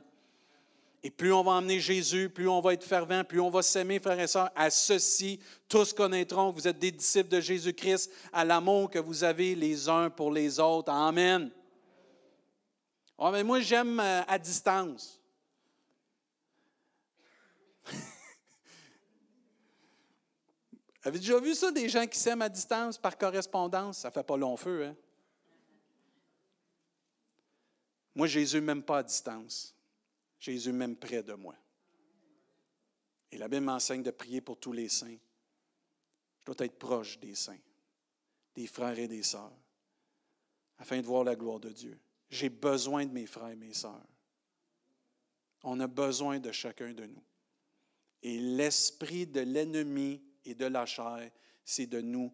[1.04, 3.98] Et plus on va emmener Jésus, plus on va être fervent, plus on va s'aimer,
[3.98, 4.50] frères et sœurs.
[4.54, 9.24] À ceci, tous connaîtront que vous êtes des disciples de Jésus-Christ, à l'amour que vous
[9.24, 10.92] avez les uns pour les autres.
[10.92, 11.50] Amen.
[13.18, 15.20] Oh, mais moi, j'aime euh, à distance.
[21.02, 23.98] Avez-vous déjà vu ça, des gens qui s'aiment à distance par correspondance?
[23.98, 24.94] Ça ne fait pas long feu, hein?
[28.14, 29.74] Moi, Jésus même pas à distance.
[30.42, 31.54] Jésus même près de moi.
[33.30, 35.16] Et la Bible m'enseigne de prier pour tous les saints.
[36.40, 37.60] Je dois être proche des saints,
[38.56, 39.56] des frères et des sœurs,
[40.78, 41.96] afin de voir la gloire de Dieu.
[42.28, 44.04] J'ai besoin de mes frères et mes sœurs.
[45.62, 47.22] On a besoin de chacun de nous.
[48.20, 51.30] Et l'esprit de l'ennemi et de la chair,
[51.64, 52.32] c'est de nous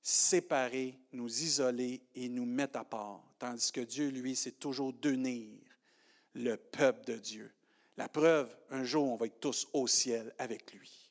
[0.00, 3.20] séparer, nous isoler et nous mettre à part.
[3.36, 5.66] Tandis que Dieu, lui, c'est toujours d'unir
[6.36, 7.52] le peuple de Dieu.
[7.96, 11.10] La preuve, un jour, on va être tous au ciel avec lui.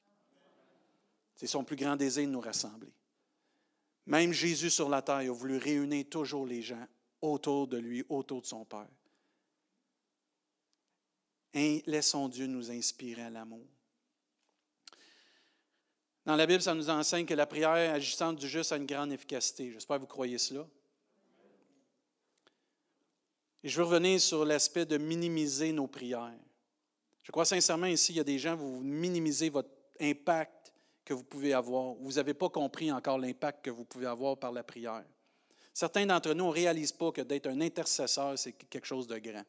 [1.36, 2.94] C'est son plus grand désir de nous rassembler.
[4.06, 6.88] Même Jésus sur la terre a voulu réunir toujours les gens
[7.22, 8.88] autour de lui, autour de son Père.
[11.88, 13.66] Laissons Dieu nous inspirer à l'amour.
[16.26, 19.12] Dans la Bible, ça nous enseigne que la prière agissante du juste a une grande
[19.12, 19.72] efficacité.
[19.72, 20.68] J'espère que vous croyez cela.
[23.66, 26.38] Et je veux revenir sur l'aspect de minimiser nos prières.
[27.24, 30.72] Je crois sincèrement ici, il y a des gens, vous minimisez votre impact
[31.04, 31.96] que vous pouvez avoir.
[31.96, 35.04] Vous n'avez pas compris encore l'impact que vous pouvez avoir par la prière.
[35.74, 39.44] Certains d'entre nous, ne réalise pas que d'être un intercesseur, c'est quelque chose de grand.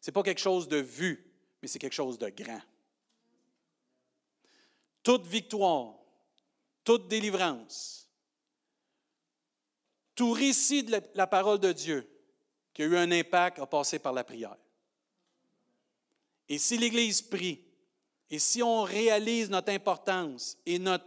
[0.00, 1.28] Ce n'est pas quelque chose de vu,
[1.60, 2.62] mais c'est quelque chose de grand.
[5.02, 5.96] Toute victoire,
[6.84, 8.08] toute délivrance,
[10.14, 12.08] tout récit de la parole de Dieu
[12.72, 14.56] qui a eu un impact a passé par la prière.
[16.48, 17.60] Et si l'Église prie,
[18.30, 21.04] et si on réalise notre importance et notre,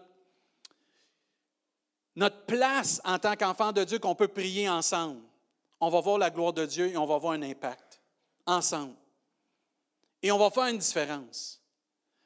[2.15, 5.21] notre place en tant qu'enfant de Dieu qu'on peut prier ensemble,
[5.79, 7.99] on va voir la gloire de Dieu et on va voir un impact
[8.45, 8.95] ensemble.
[10.21, 11.61] Et on va faire une différence.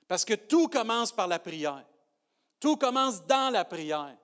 [0.08, 1.86] Parce que tout commence par la prière.
[2.60, 4.16] Tout commence dans la prière.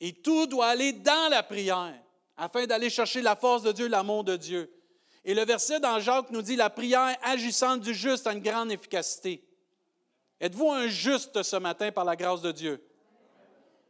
[0.00, 2.00] Et tout doit aller dans la prière
[2.38, 4.72] afin d'aller chercher la force de Dieu, l'amour de Dieu.
[5.24, 8.70] Et le verset dans Jacques nous dit, la prière agissante du juste a une grande
[8.70, 9.44] efficacité.
[10.40, 12.82] Êtes-vous un juste ce matin par la grâce de Dieu?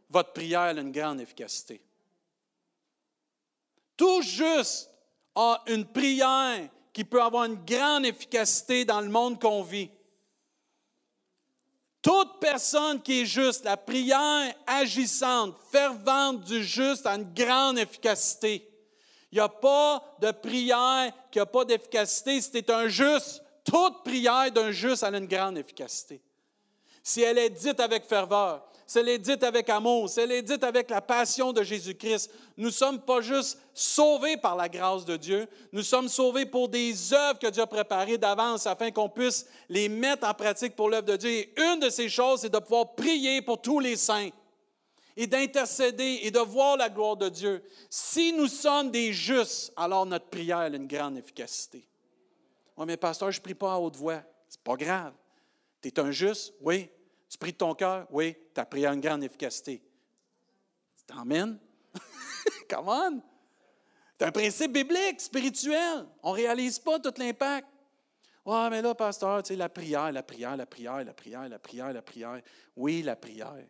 [0.09, 1.83] Votre prière a une grande efficacité.
[3.97, 4.91] Tout juste
[5.35, 9.91] a une prière qui peut avoir une grande efficacité dans le monde qu'on vit.
[12.01, 18.69] Toute personne qui est juste, la prière agissante, fervente du juste a une grande efficacité.
[19.31, 22.41] Il n'y a pas de prière qui n'a pas d'efficacité.
[22.41, 26.23] Si tu un juste, toute prière d'un juste a une grande efficacité.
[27.03, 30.41] Si elle est dite avec ferveur, si elle est dite avec amour, si elle est
[30.41, 35.05] dite avec la passion de Jésus-Christ, nous ne sommes pas juste sauvés par la grâce
[35.05, 39.11] de Dieu, nous sommes sauvés pour des œuvres que Dieu a préparées d'avance afin qu'on
[39.11, 41.29] puisse les mettre en pratique pour l'œuvre de Dieu.
[41.29, 44.31] Et une de ces choses, c'est de pouvoir prier pour tous les saints
[45.19, 47.63] et d'intercéder et de voir la gloire de Dieu.
[47.91, 51.87] Si nous sommes des justes, alors notre prière a une grande efficacité.
[52.75, 54.23] Oui, mais pasteur, je ne prie pas à haute voix.
[54.49, 55.13] C'est pas grave.
[55.83, 56.55] Tu es un juste?
[56.63, 56.89] Oui.
[57.29, 58.07] Tu pries de ton cœur?
[58.11, 58.37] Oui.
[58.55, 59.83] Ta prière a une grande efficacité.
[61.11, 61.59] Amen.
[62.69, 63.23] Come on.
[64.19, 66.07] C'est un principe biblique, spirituel.
[66.23, 67.69] On ne réalise pas tout l'impact.
[68.45, 71.59] Oui, mais là, pasteur, tu sais, la prière, la prière, la prière, la prière, la
[71.59, 72.43] prière, la prière.
[72.75, 73.55] Oui, la prière.
[73.55, 73.65] La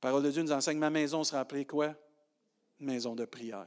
[0.00, 1.94] parole de Dieu nous enseigne ma maison sera appelée quoi?
[2.80, 3.66] Une maison de prière.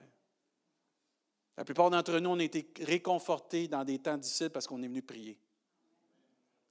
[1.55, 4.87] La plupart d'entre nous, on a été réconfortés dans des temps difficiles parce qu'on est
[4.87, 5.39] venu prier.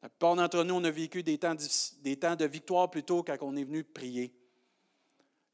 [0.02, 3.64] La plupart d'entre nous, on a vécu des temps, de victoire plutôt quand on est
[3.64, 4.32] venu prier.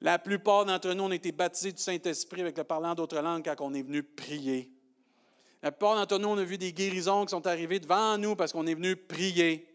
[0.01, 3.45] La plupart d'entre nous, on a été baptisés du Saint-Esprit avec le parlant d'autres langues
[3.45, 4.71] quand on est venu prier.
[5.63, 8.53] La plupart d'entre nous, on a vu des guérisons qui sont arrivées devant nous parce
[8.53, 9.69] qu'on est venu prier.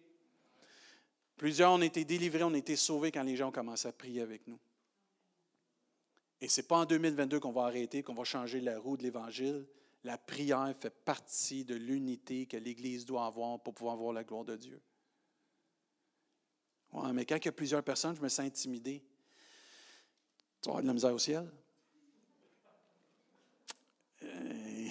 [1.37, 4.47] Plusieurs ont été délivrés, ont été sauvés quand les gens ont commencé à prier avec
[4.47, 4.59] nous.
[6.41, 9.03] Et ce n'est pas en 2022 qu'on va arrêter, qu'on va changer la roue de
[9.03, 9.65] l'Évangile.
[10.07, 14.45] La prière fait partie de l'unité que l'Église doit avoir pour pouvoir voir la gloire
[14.45, 14.81] de Dieu.
[16.93, 19.03] Ouais, mais quand il y a plusieurs personnes, je me sens intimidé.
[20.61, 21.51] Tu vas de la misère au ciel?
[24.23, 24.87] Euh,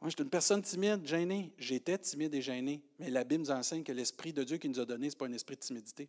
[0.00, 1.52] moi, je suis une personne timide, gênée.
[1.58, 2.80] J'étais timide et gêné.
[3.00, 5.18] Mais la Bible nous enseigne que l'Esprit de Dieu qui nous a donné, ce n'est
[5.18, 6.08] pas un esprit de timidité.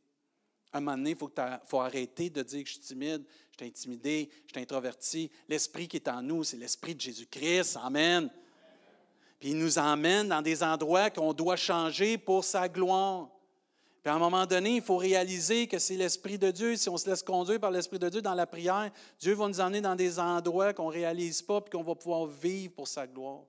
[0.73, 1.31] À un moment donné, il faut,
[1.65, 5.31] faut, arrêter de dire que je suis timide, je suis intimidé, je suis introverti.
[5.49, 7.77] L'Esprit qui est en nous, c'est l'Esprit de Jésus-Christ.
[7.83, 8.29] Amen.
[9.39, 13.27] Puis il nous emmène dans des endroits qu'on doit changer pour sa gloire.
[14.03, 16.75] Puis à un moment donné, il faut réaliser que c'est l'Esprit de Dieu.
[16.75, 19.59] Si on se laisse conduire par l'Esprit de Dieu dans la prière, Dieu va nous
[19.59, 23.05] emmener dans des endroits qu'on ne réalise pas puis qu'on va pouvoir vivre pour sa
[23.05, 23.41] gloire.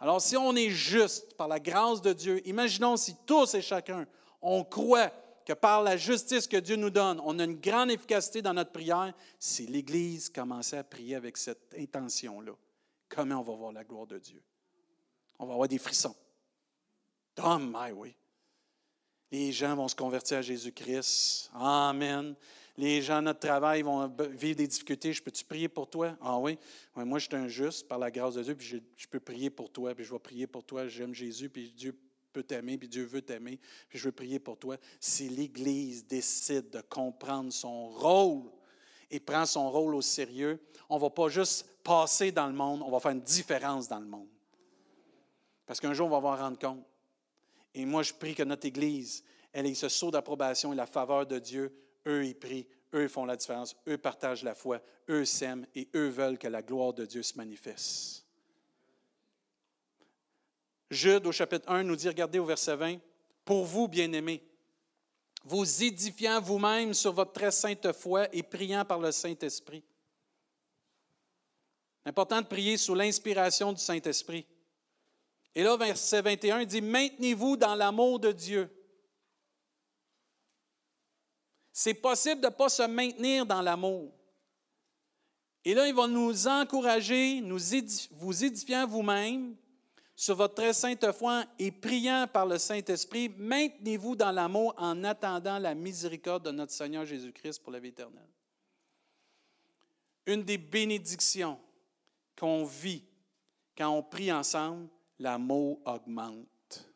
[0.00, 4.06] Alors, si on est juste par la grâce de Dieu, imaginons si tous et chacun,
[4.42, 5.10] on croit
[5.44, 8.72] que par la justice que Dieu nous donne, on a une grande efficacité dans notre
[8.72, 12.52] prière, si l'Église commençait à prier avec cette intention-là,
[13.08, 14.42] comment on va voir la gloire de Dieu?
[15.38, 16.14] On va avoir des frissons.
[17.42, 17.58] Oh
[17.96, 18.14] oui.
[19.30, 21.50] Les gens vont se convertir à Jésus-Christ.
[21.54, 22.34] Amen.
[22.76, 25.12] Les gens notre travail vont vivre des difficultés.
[25.12, 26.16] Je peux-tu prier pour toi?
[26.20, 26.58] Ah oui.
[26.96, 29.50] moi, je suis un juste par la grâce de Dieu, puis je, je, peux prier
[29.50, 30.88] pour toi, puis je vais prier pour toi.
[30.88, 31.96] J'aime Jésus, puis Dieu
[32.34, 34.76] peut t'aimer, puis Dieu veut t'aimer, puis je veux prier pour toi.
[34.98, 38.50] Si l'Église décide de comprendre son rôle
[39.10, 42.82] et prend son rôle au sérieux, on ne va pas juste passer dans le monde,
[42.82, 44.28] on va faire une différence dans le monde.
[45.64, 46.84] Parce qu'un jour, on va avoir rendre compte.
[47.74, 51.26] Et moi, je prie que notre Église, elle ait ce saut d'approbation et la faveur
[51.26, 51.72] de Dieu.
[52.06, 56.08] Eux, ils prient, eux font la différence, eux partagent la foi, eux s'aiment et eux
[56.08, 58.23] veulent que la gloire de Dieu se manifeste.
[60.94, 62.98] Jude, au chapitre 1, nous dit, regardez au verset 20,
[63.44, 64.42] pour vous, bien-aimés,
[65.44, 69.84] vous édifiant vous-même sur votre très sainte foi et priant par le Saint-Esprit.
[72.06, 74.46] Important de prier sous l'inspiration du Saint-Esprit.
[75.54, 78.70] Et là, verset 21 il dit Maintenez-vous dans l'amour de Dieu.
[81.72, 84.12] C'est possible de ne pas se maintenir dans l'amour.
[85.64, 87.58] Et là, il va nous encourager, nous
[88.12, 89.56] vous édifiant vous-même
[90.16, 95.58] sur votre très sainte foi et priant par le Saint-Esprit, maintenez-vous dans l'amour en attendant
[95.58, 98.28] la miséricorde de notre Seigneur Jésus-Christ pour la vie éternelle.
[100.26, 101.58] Une des bénédictions
[102.36, 103.04] qu'on vit
[103.76, 106.88] quand on prie ensemble, l'amour augmente.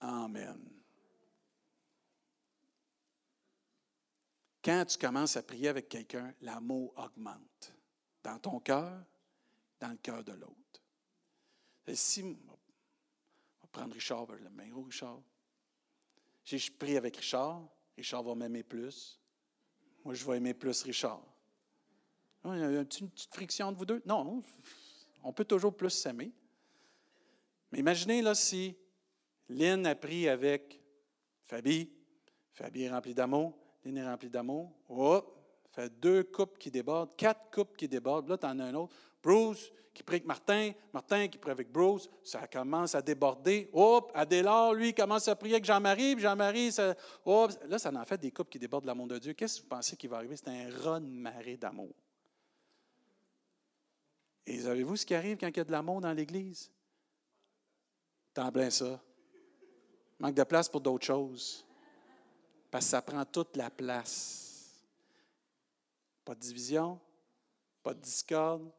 [0.00, 0.58] Amen.
[4.64, 7.74] Quand tu commences à prier avec quelqu'un, l'amour augmente
[8.22, 9.04] dans ton cœur,
[9.80, 10.61] dans le cœur de l'autre.
[11.88, 12.28] Si, on
[13.62, 15.20] va prendre Richard, je l'aime bien Richard.
[16.44, 19.20] Si je prie avec Richard, Richard va m'aimer plus.
[20.04, 21.22] Moi, je vais aimer plus Richard.
[22.44, 24.02] Il y a une petite friction entre vous deux?
[24.04, 24.42] Non,
[25.22, 26.32] on peut toujours plus s'aimer.
[27.70, 28.76] Mais imaginez là si
[29.48, 30.80] Lynn a pris avec
[31.46, 31.90] Fabi,
[32.52, 35.38] Fabi est rempli d'amour, Lynn est rempli d'amour, hop,
[35.70, 38.94] fait deux coupes qui débordent, quatre coupes qui débordent, là tu en as un autre.
[39.22, 43.68] Bruce qui prie avec Martin, Martin qui prie avec Bruce, ça commence à déborder.
[43.72, 46.94] Hop, Adélard, lui, commence à prier avec Jean-Marie, puis Jean-Marie, ça,
[47.26, 49.32] là, ça en fait des coupes qui débordent de l'amour de Dieu.
[49.34, 50.36] Qu'est-ce que vous pensez qui va arriver?
[50.36, 51.94] C'est un de marée d'amour.
[54.46, 56.70] Et savez-vous ce qui arrive quand il y a de l'amour dans l'Église?
[58.34, 59.00] T'en plein ça.
[60.18, 61.64] Manque de place pour d'autres choses.
[62.70, 64.82] Parce que ça prend toute la place.
[66.24, 66.98] Pas de division,
[67.82, 68.72] pas de discorde,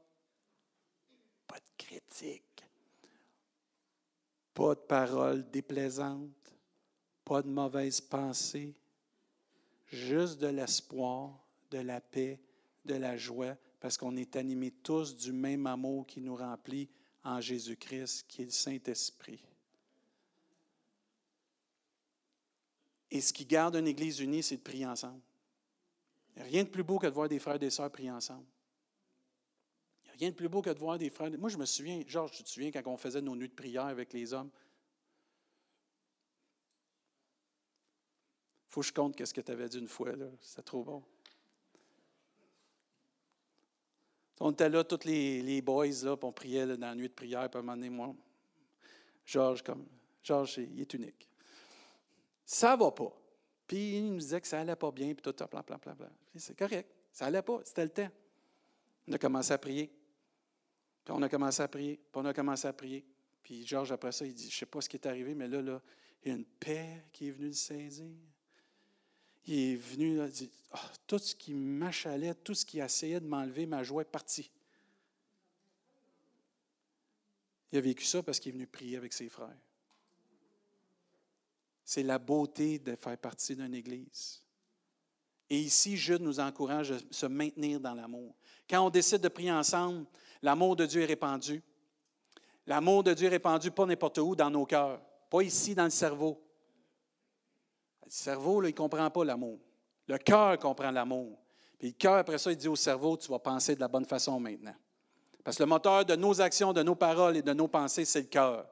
[1.54, 2.66] pas de critique,
[4.56, 6.52] pas de paroles déplaisantes,
[7.24, 8.74] pas de mauvaises pensées,
[9.86, 11.38] juste de l'espoir,
[11.70, 12.40] de la paix,
[12.84, 16.90] de la joie, parce qu'on est animés tous du même amour qui nous remplit
[17.24, 19.44] en Jésus-Christ, qui est le Saint-Esprit.
[23.12, 25.22] Et ce qui garde une Église unie, c'est de prier ensemble.
[26.36, 28.48] Rien de plus beau que de voir des frères et des sœurs prier ensemble.
[30.20, 31.32] Rien de plus beau que de voir des frères.
[31.38, 33.86] Moi, je me souviens, Georges, tu te souviens quand on faisait nos nuits de prière
[33.86, 34.50] avec les hommes?
[38.70, 40.10] Faut que je compte ce que tu avais dit une fois.
[40.42, 41.04] C'était trop bon.
[44.40, 47.58] On était là, tous les, boys, là, on priait dans la nuit de prière, puis
[47.58, 48.16] à un moment donné, moi,
[49.26, 49.86] Georges, comme,
[50.24, 51.30] Georges, il est unique.
[52.46, 53.14] Ça va pas.
[53.68, 56.10] Puis il nous disait que ça allait pas bien, puis tout, plan, plan, plan, plan.
[56.36, 56.90] C'est correct.
[57.12, 58.10] Ça allait pas, c'était le temps.
[59.08, 59.92] On a commencé à prier.
[61.04, 63.06] Puis on a commencé à prier, puis on a commencé à prier.
[63.44, 65.48] Puis Georges, après ça, il dit, je ne sais pas ce qui est arrivé, mais
[65.48, 65.82] là, là,
[66.24, 68.08] il y a une paix qui est venue le saisir
[69.46, 73.28] il est venu, il dit ah, Tout ce qui m'achalait, tout ce qui essayait de
[73.28, 74.50] m'enlever ma joie est parti.
[77.72, 79.58] Il a vécu ça parce qu'il est venu prier avec ses frères.
[81.84, 84.42] C'est la beauté de faire partie d'une Église.
[85.50, 88.34] Et ici, Jude nous encourage à se maintenir dans l'amour.
[88.70, 90.06] Quand on décide de prier ensemble,
[90.44, 91.64] l'amour de Dieu est répandu.
[92.68, 95.90] L'amour de Dieu est répandu pas n'importe où dans nos cœurs, pas ici dans le
[95.90, 96.40] cerveau,
[98.06, 99.60] le cerveau, il ne comprend pas l'amour.
[100.08, 101.38] Le cœur comprend l'amour.
[101.80, 104.06] Puis le cœur, après ça, il dit au cerveau, tu vas penser de la bonne
[104.06, 104.76] façon maintenant.
[105.44, 108.22] Parce que le moteur de nos actions, de nos paroles et de nos pensées, c'est
[108.22, 108.66] le cœur.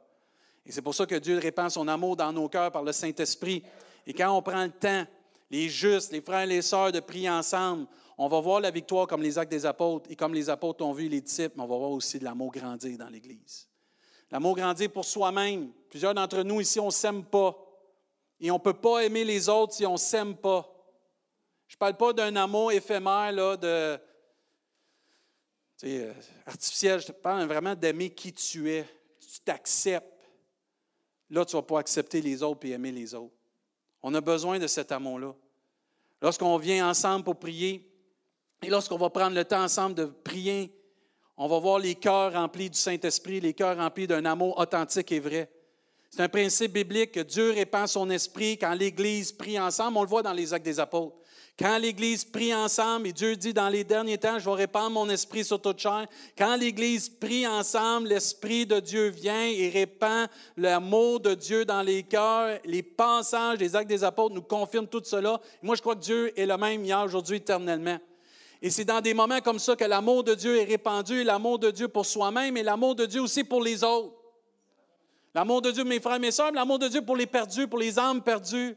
[0.66, 3.64] Et c'est pour ça que Dieu répand son amour dans nos cœurs par le Saint-Esprit.
[4.06, 5.06] Et quand on prend le temps,
[5.50, 7.88] les justes, les frères et les sœurs, de prier ensemble,
[8.24, 10.94] on va voir la victoire comme les actes des apôtres et comme les apôtres ont
[10.94, 13.68] vu les disciples, mais on va voir aussi de l'amour grandir dans l'Église.
[14.30, 15.72] L'amour grandir pour soi-même.
[15.90, 17.58] Plusieurs d'entre nous ici, on ne s'aime pas.
[18.40, 20.72] Et on ne peut pas aimer les autres si on ne s'aime pas.
[21.68, 24.00] Je ne parle pas d'un amour éphémère, là, de,
[25.86, 26.14] euh,
[26.46, 27.02] artificiel.
[27.02, 28.86] Je parle vraiment d'aimer qui tu es.
[29.20, 30.06] Tu t'acceptes.
[31.32, 33.34] Là, tu vas pas accepter les autres et aimer les autres.
[34.04, 35.34] On a besoin de cet amour-là.
[36.22, 37.91] Lorsqu'on vient ensemble pour prier,
[38.64, 40.72] et lorsqu'on va prendre le temps ensemble de prier,
[41.38, 45.20] on va voir les cœurs remplis du Saint-Esprit, les cœurs remplis d'un amour authentique et
[45.20, 45.50] vrai.
[46.12, 49.98] C'est un principe biblique que Dieu répand son esprit quand l'Église prie ensemble.
[49.98, 51.16] On le voit dans les actes des apôtres.
[51.58, 55.10] Quand l'Église prie ensemble, et Dieu dit dans les derniers temps, je vais répandre mon
[55.10, 56.08] esprit sur toute chair.
[56.38, 62.04] Quand l'Église prie ensemble, l'Esprit de Dieu vient et répand l'amour de Dieu dans les
[62.04, 62.60] cœurs.
[62.66, 65.40] Les passages des actes des apôtres nous confirment tout cela.
[65.62, 68.00] Moi, je crois que Dieu est le même hier, aujourd'hui, éternellement.
[68.62, 71.72] Et c'est dans des moments comme ça que l'amour de Dieu est répandu, l'amour de
[71.72, 74.14] Dieu pour soi-même et l'amour de Dieu aussi pour les autres.
[75.34, 77.80] L'amour de Dieu, mes frères et mes sœurs, l'amour de Dieu pour les perdus, pour
[77.80, 78.76] les âmes perdues.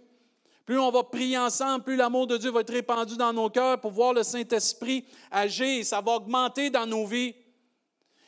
[0.65, 3.79] Plus on va prier ensemble, plus l'amour de Dieu va être répandu dans nos cœurs
[3.81, 5.85] pour voir le Saint-Esprit agir.
[5.85, 7.35] Ça va augmenter dans nos vies.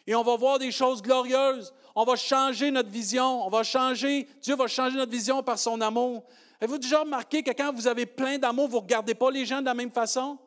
[0.07, 1.72] Et on va voir des choses glorieuses.
[1.94, 3.46] On va changer notre vision.
[3.46, 4.28] On va changer.
[4.42, 6.24] Dieu va changer notre vision par son amour.
[6.61, 9.61] Avez-vous déjà remarqué que quand vous avez plein d'amour, vous ne regardez pas les gens
[9.61, 10.38] de la même façon?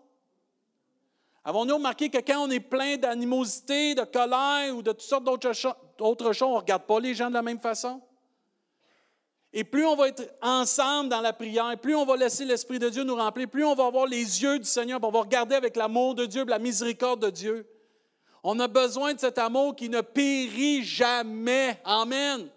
[1.49, 5.51] Avons-nous remarqué que quand on est plein d'animosité, de colère ou de toutes sortes d'autres
[5.51, 5.73] choses,
[6.47, 7.99] on ne regarde pas les gens de la même façon?
[9.51, 12.87] Et plus on va être ensemble dans la prière, plus on va laisser l'Esprit de
[12.87, 15.75] Dieu nous remplir, plus on va avoir les yeux du Seigneur, on va regarder avec
[15.75, 17.67] l'amour de Dieu, la miséricorde de Dieu.
[18.43, 21.81] On a besoin de cet amour qui ne périt jamais.
[21.83, 22.47] Amen.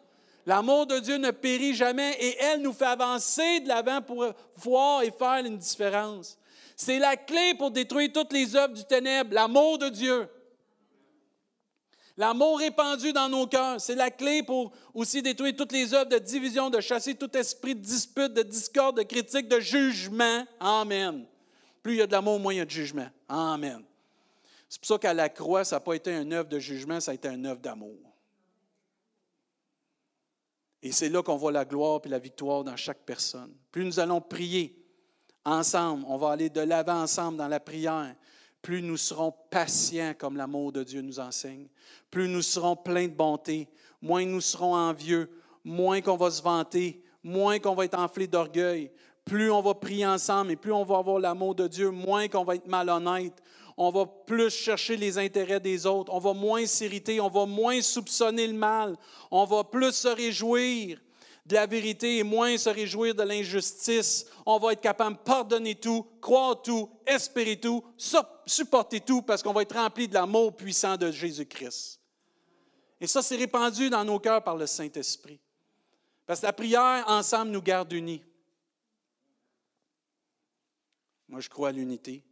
[0.45, 4.27] L'amour de Dieu ne périt jamais et elle nous fait avancer de l'avant pour
[4.57, 6.37] voir et faire une différence.
[6.85, 10.29] C'est la clé pour détruire toutes les œuvres du ténèbre, l'amour de Dieu.
[12.17, 16.19] L'amour répandu dans nos cœurs, c'est la clé pour aussi détruire toutes les œuvres de
[16.19, 20.45] division, de chasser tout esprit de dispute, de discorde, de critique, de jugement.
[20.59, 21.25] Amen.
[21.85, 23.09] Plus il y a de l'amour, moins il y a de jugement.
[23.29, 23.85] Amen.
[24.69, 27.13] C'est pour ça qu'à la croix, ça n'a pas été un œuvre de jugement, ça
[27.13, 27.97] a été un œuvre d'amour.
[30.83, 33.55] Et c'est là qu'on voit la gloire et la victoire dans chaque personne.
[33.71, 34.82] Plus nous allons prier
[35.45, 38.15] ensemble, on va aller de l'avant ensemble dans la prière,
[38.61, 41.67] plus nous serons patients comme l'amour de Dieu nous enseigne,
[42.11, 43.69] plus nous serons pleins de bonté,
[44.01, 45.31] moins nous serons envieux,
[45.65, 48.91] moins qu'on va se vanter, moins qu'on va être enflé d'orgueil,
[49.25, 52.45] plus on va prier ensemble et plus on va avoir l'amour de Dieu, moins qu'on
[52.45, 53.43] va être malhonnête,
[53.77, 57.81] on va plus chercher les intérêts des autres, on va moins s'irriter, on va moins
[57.81, 58.97] soupçonner le mal,
[59.31, 60.99] on va plus se réjouir
[61.45, 64.27] de la vérité et moins se réjouir de l'injustice.
[64.47, 67.85] On va être capable de pardonner tout, croire tout, espérer tout,
[68.47, 72.01] supporter tout parce qu'on va être rempli de l'amour puissant de Jésus-Christ.
[73.01, 75.41] Et ça, c'est répandu dans nos cœurs par le Saint-Esprit.
[76.25, 78.23] Parce que la prière, ensemble, nous garde unis.
[81.29, 82.23] Moi, je crois à l'unité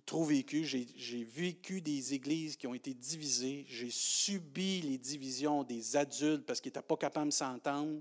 [0.00, 0.64] trop vécu.
[0.64, 3.64] J'ai vécu des églises qui ont été divisées.
[3.68, 8.00] J'ai subi les divisions des adultes parce qu'ils n'étaient pas capables de s'entendre.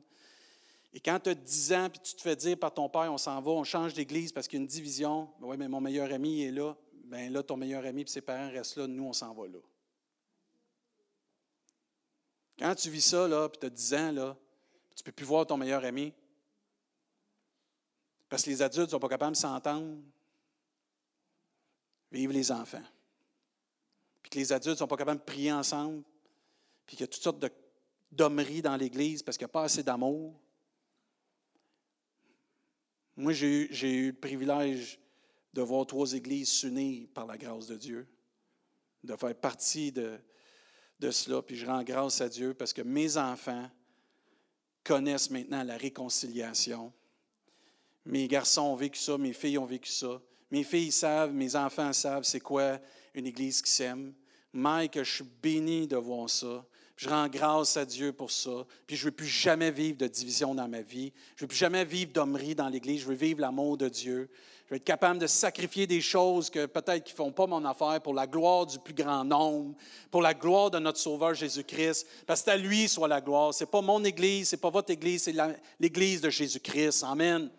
[0.94, 3.18] Et quand tu as 10 ans, puis tu te fais dire par ton père, on
[3.18, 5.82] s'en va, on change d'église parce qu'il y a une division, ben oui, mais mon
[5.82, 6.76] meilleur ami est là.
[7.06, 9.60] Bien là, ton meilleur ami et ses parents restent là, nous, on s'en va là.
[12.60, 14.38] Quand tu vis ça, là, puis tu as 10 ans, là,
[14.96, 16.14] tu ne peux plus voir ton meilleur ami,
[18.30, 19.98] parce que les adultes ne sont pas capables de s'entendre,
[22.14, 22.84] vivent les enfants.
[24.22, 26.04] Puis que les adultes ne sont pas capables de prier ensemble.
[26.86, 27.50] Puis qu'il y a toutes sortes de
[28.14, 30.40] d'hommeries dans l'Église parce qu'il n'y a pas assez d'amour.
[33.16, 35.00] Moi, j'ai eu, le privilège
[35.54, 38.08] de voir trois églises s'unir par la grâce de Dieu,
[39.04, 40.20] de faire partie de,
[41.00, 41.42] de cela.
[41.42, 43.70] Puis je rends grâce à Dieu parce que mes enfants
[44.84, 46.92] connaissent maintenant la réconciliation.
[48.06, 50.22] Mes garçons ont vécu ça, mes filles ont vécu ça.
[50.54, 52.78] Mes filles savent, mes enfants savent c'est quoi
[53.16, 54.14] une église qui s'aime.
[54.54, 56.64] Mike, je suis béni de voir ça.
[56.96, 58.64] Je rends grâce à Dieu pour ça.
[58.86, 61.12] Puis je ne veux plus jamais vivre de division dans ma vie.
[61.36, 63.02] Je ne veux plus jamais vivre d'hommerie dans l'Église.
[63.02, 64.30] Je veux vivre l'amour de Dieu.
[64.68, 67.66] Je veux être capable de sacrifier des choses que peut-être qui ne font pas mon
[67.66, 69.74] affaire pour la gloire du plus grand nombre,
[70.12, 72.06] pour la gloire de notre Sauveur Jésus-Christ.
[72.28, 73.56] Parce que à lui soit la gloire.
[73.56, 75.36] Ce n'est pas mon Église, ce n'est pas votre Église, c'est
[75.80, 77.04] l'Église de Jésus-Christ.
[77.06, 77.50] Amen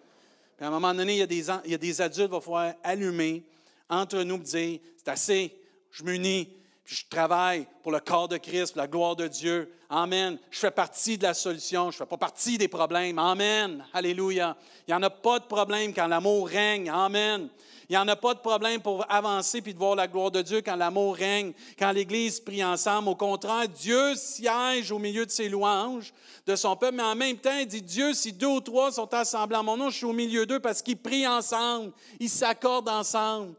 [0.60, 2.40] à un moment donné, il y a des, il y a des adultes qui vont
[2.40, 3.42] falloir allumer
[3.88, 5.56] entre nous et dire c'est assez,
[5.90, 6.48] je m'unis,
[6.84, 9.72] puis je travaille pour le corps de Christ, pour la gloire de Dieu.
[9.88, 10.38] Amen.
[10.50, 13.18] Je fais partie de la solution, je ne fais pas partie des problèmes.
[13.18, 13.82] Amen.
[13.94, 14.54] Alléluia.
[14.86, 16.90] Il n'y en a pas de problème quand l'amour règne.
[16.90, 17.48] Amen.
[17.88, 20.42] Il n'y en a pas de problème pour avancer puis de voir la gloire de
[20.42, 23.08] Dieu quand l'amour règne, quand l'Église prie ensemble.
[23.08, 26.12] Au contraire, Dieu siège au milieu de ses louanges,
[26.46, 29.12] de son peuple, mais en même temps, il dit Dieu, si deux ou trois sont
[29.14, 32.90] assemblés en mon nom, je suis au milieu d'eux parce qu'ils prient ensemble, ils s'accordent
[32.90, 33.54] ensemble.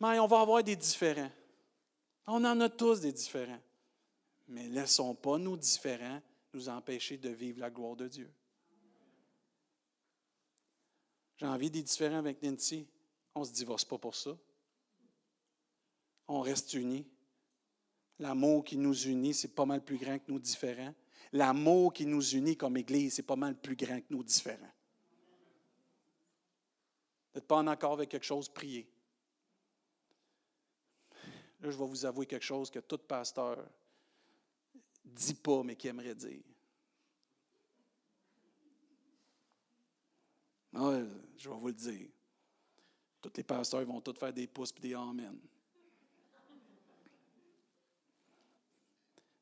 [0.00, 1.30] Mais on va avoir des différents.
[2.30, 3.60] On en a tous des différents.
[4.48, 6.20] Mais laissons pas nos différents
[6.52, 8.30] nous empêcher de vivre la gloire de Dieu.
[11.38, 12.86] J'ai envie des différents avec Nancy.
[13.34, 14.36] On ne se divorce pas pour ça.
[16.26, 17.06] On reste unis.
[18.18, 20.94] L'amour qui nous unit, c'est pas mal plus grand que nos différents.
[21.32, 24.72] L'amour qui nous unit comme Église, c'est pas mal plus grand que nos différents.
[27.34, 28.86] N'êtes pas en accord avec quelque chose, priez.
[31.60, 33.68] Là, je vais vous avouer quelque chose que tout pasteur
[35.04, 36.42] dit pas, mais qui aimerait dire.
[40.74, 41.00] Ah,
[41.36, 42.08] je vais vous le dire.
[43.20, 45.38] Tous les pasteurs vont tous faire des pouces et des amen.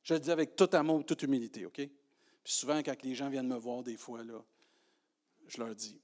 [0.02, 1.74] Je le dis avec tout amour, toute humilité, OK?
[1.74, 4.42] Puis souvent, quand les gens viennent me voir, des fois, là,
[5.48, 6.00] je leur dis.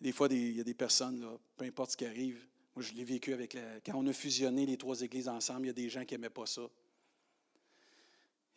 [0.00, 3.04] Des fois, il y a des personnes, peu importe ce qui arrive, moi, je l'ai
[3.04, 5.88] vécu avec la, quand on a fusionné les trois églises ensemble, il y a des
[5.88, 6.62] gens qui n'aimaient pas ça.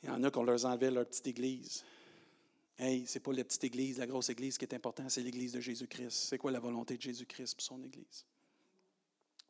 [0.03, 1.83] Il y en a qui ont leur enlevé leur petite église.
[2.77, 5.59] Hey, c'est pas la petite église, la grosse église qui est importante, c'est l'église de
[5.59, 6.11] Jésus-Christ.
[6.11, 8.25] C'est quoi la volonté de Jésus-Christ pour son église?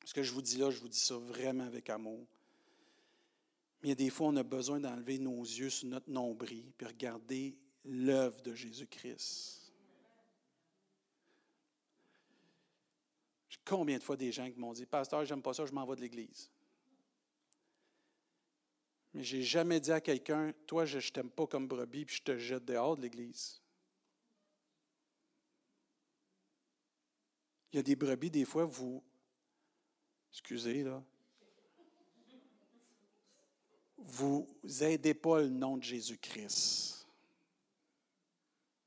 [0.03, 2.26] Ce que je vous dis là, je vous dis ça vraiment avec amour.
[3.82, 6.72] Mais il y a des fois, on a besoin d'enlever nos yeux sur notre nombril
[6.78, 9.64] puis regarder l'œuvre de Jésus-Christ.
[13.66, 15.95] Combien de fois des gens qui m'ont dit, Pasteur, j'aime pas ça, je m'en vais
[15.95, 16.51] de l'Église.
[19.13, 22.18] Mais je n'ai jamais dit à quelqu'un, toi, je ne t'aime pas comme brebis, puis
[22.18, 23.61] je te jette dehors de l'Église.
[27.72, 29.03] Il y a des brebis, des fois, vous,
[30.32, 31.03] excusez, là,
[33.97, 34.47] vous
[34.82, 37.07] aidez pas le nom de Jésus-Christ.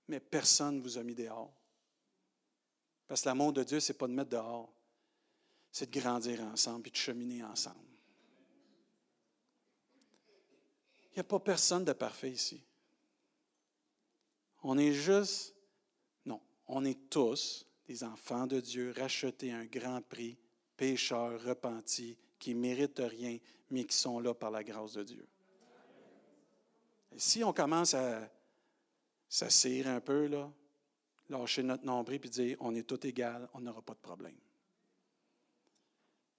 [0.07, 1.58] Mais personne ne vous a mis dehors.
[3.09, 4.71] Parce que l'amour de Dieu, ce n'est pas de mettre dehors,
[5.73, 7.77] c'est de grandir ensemble et de cheminer ensemble.
[11.11, 12.63] Il n'y a pas personne de parfait ici.
[14.63, 15.55] On est juste,
[16.27, 20.37] non, on est tous des enfants de Dieu, rachetés à un grand prix,
[20.77, 23.39] pécheurs, repentis, qui ne méritent rien,
[23.71, 25.27] mais qui sont là par la grâce de Dieu.
[27.13, 28.31] Et si on commence à
[29.29, 30.53] s'assire un peu, là,
[31.29, 34.37] lâcher notre nombril et dire on est tout égal, on n'aura pas de problème.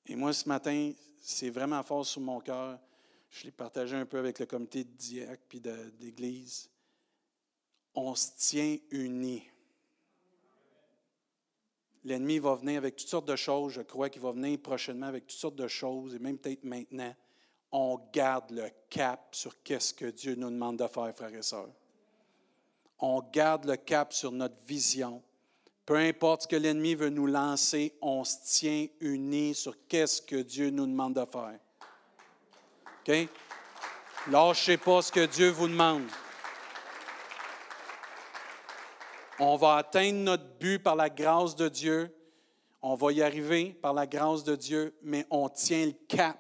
[0.06, 2.80] Et moi, ce matin, c'est vraiment fort sur mon cœur.
[3.30, 6.70] Je l'ai partagé un peu avec le comité de diacre puis d'église.
[7.94, 9.44] On se tient unis.
[12.04, 13.74] L'ennemi va venir avec toutes sortes de choses.
[13.74, 17.14] Je crois qu'il va venir prochainement avec toutes sortes de choses, et même peut-être maintenant.
[17.72, 21.70] On garde le cap sur qu'est-ce que Dieu nous demande de faire, frères et sœurs
[23.00, 25.22] on garde le cap sur notre vision.
[25.86, 30.36] Peu importe ce que l'ennemi veut nous lancer, on se tient unis sur qu'est-ce que
[30.36, 31.60] Dieu nous demande de faire.
[33.02, 33.30] OK?
[34.30, 36.04] Lâchez pas ce que Dieu vous demande.
[39.40, 42.14] On va atteindre notre but par la grâce de Dieu.
[42.82, 46.38] On va y arriver par la grâce de Dieu, mais on tient le cap.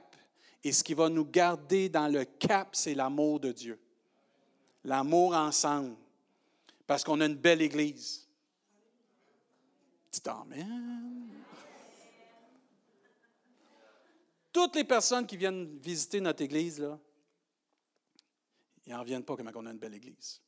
[0.63, 3.79] Et ce qui va nous garder dans le cap, c'est l'amour de Dieu.
[4.83, 5.95] L'amour ensemble
[6.89, 8.27] parce qu'on a une belle église.
[10.11, 11.29] Dis Amen.
[14.51, 16.99] Toutes les personnes qui viennent visiter notre église, là,
[18.87, 20.41] ils n'en reviennent pas comme on a une belle église,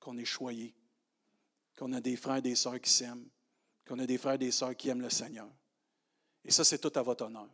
[0.00, 0.74] qu'on est choyé,
[1.78, 3.28] qu'on a des frères et des sœurs qui s'aiment,
[3.86, 5.48] qu'on a des frères et des sœurs qui aiment le Seigneur.
[6.44, 7.48] Et ça, c'est tout à votre honneur.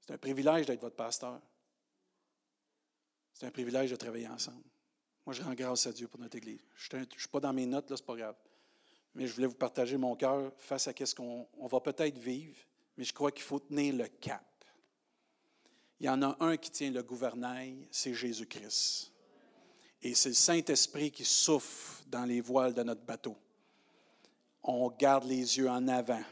[0.00, 1.38] C'est un privilège d'être votre pasteur.
[3.34, 4.64] C'est un privilège de travailler ensemble.
[5.24, 6.60] Moi, je rends grâce à Dieu pour notre Église.
[6.76, 8.36] Je ne suis pas dans mes notes, là, c'est pas grave.
[9.14, 12.56] Mais je voulais vous partager mon cœur face à ce qu'on va peut-être vivre,
[12.96, 14.44] mais je crois qu'il faut tenir le cap.
[16.00, 19.12] Il y en a un qui tient le gouvernail, c'est Jésus-Christ.
[20.02, 23.36] Et c'est le Saint-Esprit qui souffle dans les voiles de notre bateau.
[24.64, 26.22] On garde les yeux en avant,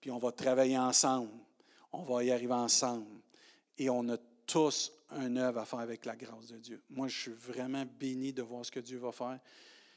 [0.00, 1.32] puis on va travailler ensemble.
[1.92, 3.06] On va y arriver ensemble.
[3.76, 4.16] Et on a
[4.46, 6.82] tous un œuvre à faire avec la grâce de Dieu.
[6.90, 9.38] Moi, je suis vraiment béni de voir ce que Dieu va faire.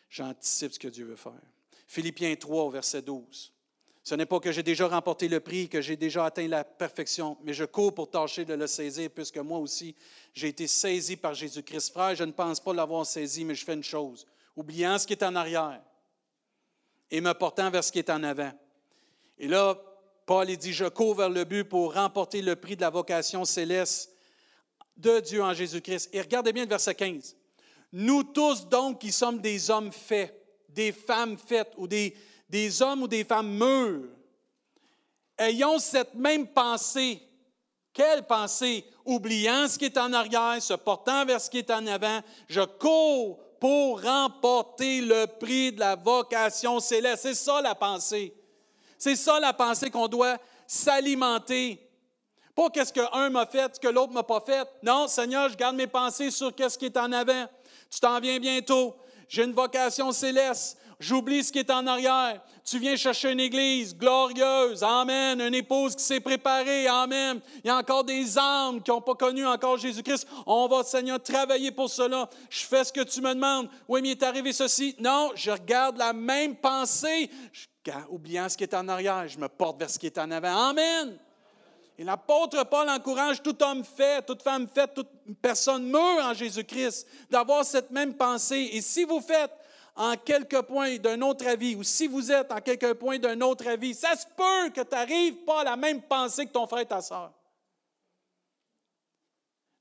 [0.10, 1.42] J'anticipe ce que Dieu veut faire.
[1.88, 3.54] Philippiens 3, verset 12.
[4.04, 7.38] Ce n'est pas que j'ai déjà remporté le prix, que j'ai déjà atteint la perfection,
[7.44, 9.96] mais je cours pour tâcher de le saisir, puisque moi aussi,
[10.34, 11.92] j'ai été saisi par Jésus-Christ.
[11.92, 14.26] Frère, je ne pense pas l'avoir saisi, mais je fais une chose,
[14.56, 15.82] oubliant ce qui est en arrière
[17.12, 18.52] et me portant vers ce qui est en avant.
[19.38, 19.78] Et là,
[20.26, 24.12] Paul dit, je cours vers le but pour remporter le prix de la vocation céleste
[24.98, 26.10] de Dieu en Jésus-Christ.
[26.14, 27.36] Et regardez bien le verset 15.
[27.94, 30.34] Nous tous donc qui sommes des hommes faits,
[30.70, 32.16] des femmes faites, ou des,
[32.50, 34.10] des hommes ou des femmes mûrs,
[35.38, 37.22] ayons cette même pensée.
[37.94, 38.86] Quelle pensée?
[39.06, 42.62] Oubliant ce qui est en arrière, se portant vers ce qui est en avant, je
[42.62, 47.24] cours pour remporter le prix de la vocation céleste.
[47.24, 48.34] C'est ça la pensée.
[48.98, 50.38] C'est ça la pensée qu'on doit
[50.68, 51.87] s'alimenter.
[52.58, 54.68] Pas qu'est-ce qu'un m'a fait, ce que l'autre m'a pas fait.
[54.82, 57.46] Non, Seigneur, je garde mes pensées sur qu'est-ce qui est en avant.
[57.92, 58.96] Tu t'en viens bientôt.
[59.30, 60.80] J'ai une vocation céleste.
[61.00, 62.42] J'oublie ce qui est en arrière.
[62.66, 64.82] Tu viens chercher une église glorieuse.
[64.82, 65.40] Amen.
[65.40, 66.88] Une épouse qui s'est préparée.
[66.88, 67.40] Amen.
[67.64, 70.28] Il y a encore des âmes qui n'ont pas connu encore Jésus-Christ.
[70.48, 72.28] On va, Seigneur, travailler pour cela.
[72.50, 73.70] Je fais ce que tu me demandes.
[73.88, 74.96] Oui, mais il est arrivé ceci.
[74.98, 77.30] Non, je regarde la même pensée.
[78.10, 80.70] oubliant ce qui est en arrière, je me porte vers ce qui est en avant.
[80.70, 81.20] Amen.
[81.98, 85.10] Et l'apôtre Paul encourage tout homme fait, toute femme faite, toute
[85.42, 88.70] personne meurt en Jésus-Christ d'avoir cette même pensée.
[88.74, 89.52] Et si vous faites
[89.96, 93.68] en quelques points d'un autre avis, ou si vous êtes en quelques points d'un autre
[93.68, 96.82] avis, ça se peut que tu n'arrives pas à la même pensée que ton frère
[96.82, 97.34] et ta soeur.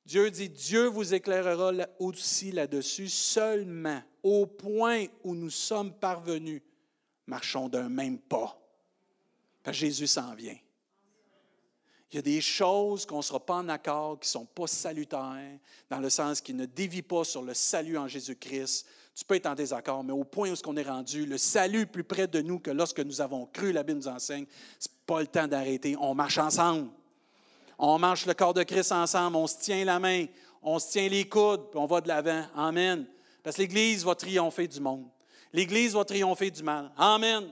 [0.06, 6.62] Dieu dit, Dieu vous éclairera aussi là-dessus seulement au point où nous sommes parvenus.
[7.26, 8.56] Marchons d'un même pas.
[9.62, 10.56] Parce que Jésus s'en vient.
[12.12, 14.66] Il y a des choses qu'on ne sera pas en accord, qui ne sont pas
[14.66, 15.58] salutaires,
[15.90, 18.86] dans le sens qui ne dévient pas sur le salut en Jésus-Christ.
[19.14, 22.04] Tu peux être en désaccord, mais au point où on est rendu, le salut plus
[22.04, 24.46] près de nous que lorsque nous avons cru, la Bible nous enseigne,
[24.78, 25.96] ce n'est pas le temps d'arrêter.
[25.98, 26.90] On marche ensemble.
[27.78, 30.26] On marche le corps de Christ ensemble, on se tient la main,
[30.62, 32.44] on se tient les coudes, puis on va de l'avant.
[32.54, 33.06] Amen.
[33.42, 35.06] Parce que l'Église va triompher du monde.
[35.52, 36.90] L'Église va triompher du mal.
[36.96, 37.50] Amen.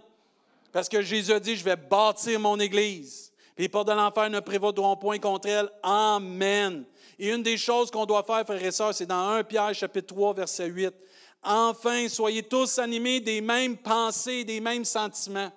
[0.72, 3.32] Parce que Jésus a dit, je vais bâtir mon Église.
[3.56, 5.70] Les portes de l'enfer ne prévaudront point contre elle.
[5.82, 6.84] Amen.
[7.18, 10.14] Et une des choses qu'on doit faire, frères et sœurs, c'est dans 1 Pierre chapitre
[10.14, 10.92] 3, verset 8.
[11.42, 15.52] Enfin, soyez tous animés des mêmes pensées, des mêmes sentiments.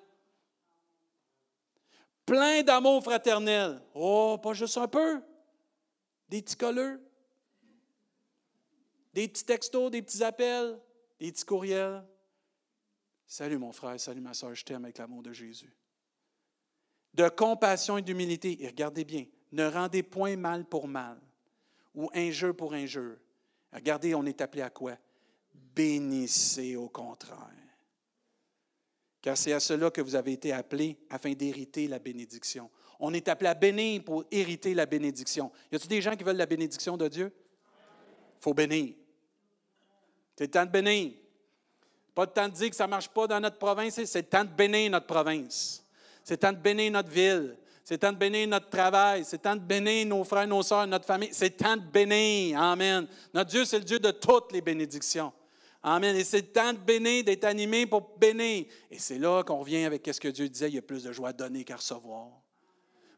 [2.25, 3.81] Plein d'amour fraternel.
[3.95, 5.21] Oh, pas juste un peu.
[6.29, 7.01] Des petits colleux.
[9.13, 10.77] Des petits textos, des petits appels,
[11.19, 12.03] des petits courriels.
[13.25, 15.73] Salut mon frère, salut ma soeur, je t'aime avec l'amour de Jésus
[17.17, 18.63] de compassion et d'humilité.
[18.63, 21.17] Et regardez bien, ne rendez point mal pour mal
[21.95, 23.17] ou injure pour injure.
[23.73, 24.95] Regardez, on est appelé à quoi?
[25.75, 27.39] Bénissez au contraire.
[29.19, 32.69] Car c'est à cela que vous avez été appelés afin d'hériter la bénédiction.
[32.99, 35.51] On est appelé à bénir pour hériter la bénédiction.
[35.71, 37.33] Y a-t-il des gens qui veulent la bénédiction de Dieu?
[38.39, 38.93] Il faut bénir.
[40.35, 41.13] C'est le temps de bénir.
[42.13, 44.27] Pas le temps de dire que ça ne marche pas dans notre province, c'est le
[44.27, 45.83] temps de bénir notre province.
[46.27, 47.55] C'est temps de bénir notre ville.
[47.85, 49.23] C'est temps de bénir notre travail.
[49.23, 51.29] C'est temps de bénir nos frères, nos soeurs, notre famille.
[51.31, 52.61] C'est temps de bénir.
[52.61, 53.07] Amen.
[53.33, 55.31] Notre Dieu, c'est le Dieu de toutes les bénédictions.
[55.81, 56.13] Amen.
[56.17, 58.65] Et c'est temps de bénir, d'être animé pour bénir.
[58.91, 61.13] Et c'est là qu'on revient avec ce que Dieu disait, il y a plus de
[61.13, 62.27] joie à donner qu'à recevoir.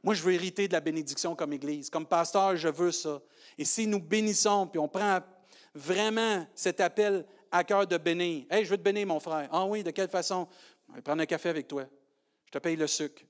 [0.04, 1.90] Moi, je veux hériter de la bénédiction comme Église.
[1.90, 3.20] Comme pasteur, je veux ça.
[3.58, 5.18] Et si nous bénissons, puis on prend
[5.74, 8.46] vraiment cet appel à cœur de bénir.
[8.52, 9.50] Hey, je veux te bénir, mon frère.
[9.52, 10.48] Ah oui, de quelle façon?
[10.90, 11.86] Je vais prendre un café avec toi.
[12.50, 13.22] Je te paye le sucre.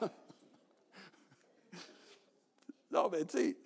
[2.90, 3.56] non, mais tu sais,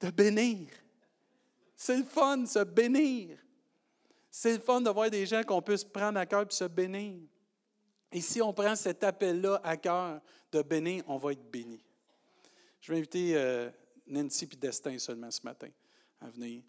[0.00, 0.68] de bénir.
[1.74, 3.38] C'est le fun, se bénir.
[4.30, 6.64] C'est le fun de voir des gens qu'on peut se prendre à cœur et se
[6.64, 7.22] bénir.
[8.12, 10.20] Et si on prend cet appel-là à cœur
[10.50, 11.82] de bénir, on va être béni.
[12.82, 13.70] Je vais inviter euh,
[14.06, 15.70] Nancy et Destin seulement ce matin
[16.20, 16.62] à venir.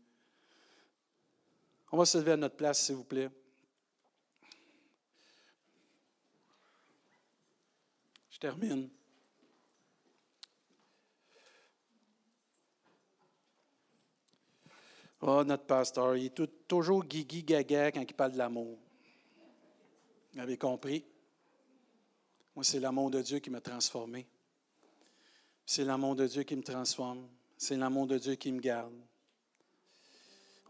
[1.94, 3.30] On va se lever à notre place, s'il vous plaît.
[8.32, 8.90] Je termine.
[15.22, 18.80] Oh, notre pasteur, il est toujours guigui gaga quand il parle de l'amour.
[20.34, 21.06] Vous avez compris?
[22.56, 24.26] Moi, c'est l'amour de Dieu qui m'a transformé.
[25.64, 27.30] C'est l'amour de Dieu qui me transforme.
[27.56, 29.00] C'est l'amour de Dieu qui me garde.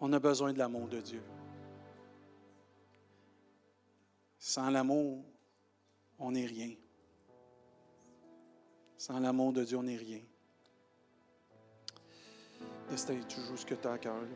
[0.06, 1.24] On a besoin de l'amour de Dieu.
[4.38, 5.24] Sans l'amour,
[6.20, 6.74] on n'est rien.
[8.98, 10.20] Sans l'amour de Dieu, on n'est rien.
[12.90, 14.22] Destin, tu joues ce que tu as à cœur.
[14.22, 14.28] Là.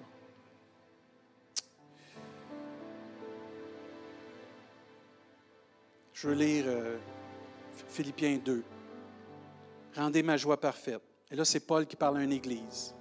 [6.13, 6.97] Je veux lire euh,
[7.89, 8.63] Philippiens 2.
[9.97, 11.01] Rendez ma joie parfaite.
[11.30, 12.95] Et là, c'est Paul qui parle à une église.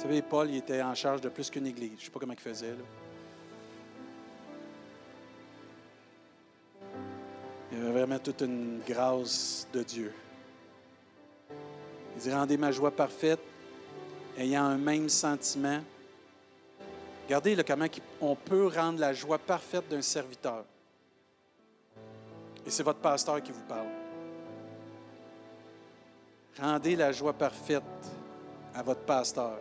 [0.00, 1.90] Vous savez, Paul, il était en charge de plus qu'une église.
[1.90, 2.70] Je ne sais pas comment il faisait.
[2.70, 2.76] Là.
[7.70, 10.14] Il y avait vraiment toute une grâce de Dieu.
[12.16, 13.40] Il dit Rendez ma joie parfaite,
[14.38, 15.82] ayant un même sentiment.
[17.26, 17.86] Regardez comment
[18.22, 20.64] on peut rendre la joie parfaite d'un serviteur.
[22.64, 23.88] Et c'est votre pasteur qui vous parle.
[26.58, 27.82] Rendez la joie parfaite
[28.74, 29.58] à votre pasteur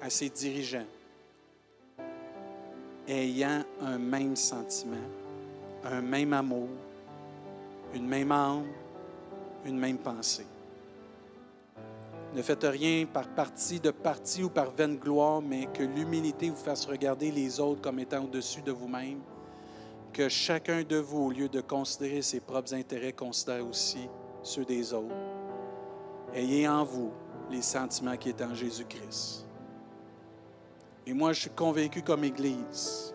[0.00, 0.86] à ses dirigeants,
[3.08, 4.96] ayant un même sentiment,
[5.84, 6.68] un même amour,
[7.94, 8.66] une même âme,
[9.64, 10.46] une même pensée.
[12.34, 16.56] Ne faites rien par parti de parti ou par vaine gloire, mais que l'humilité vous
[16.56, 19.20] fasse regarder les autres comme étant au-dessus de vous-même.
[20.12, 24.08] Que chacun de vous, au lieu de considérer ses propres intérêts, considère aussi
[24.42, 25.14] ceux des autres.
[26.34, 27.10] Ayez en vous
[27.50, 29.45] les sentiments qui étaient en Jésus-Christ.
[31.06, 33.14] Et moi, je suis convaincu comme Église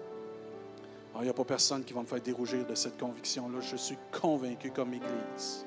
[1.12, 3.60] Alors, il n'y a pas personne qui va me faire dérougir de cette conviction-là.
[3.60, 5.66] Je suis convaincu comme Église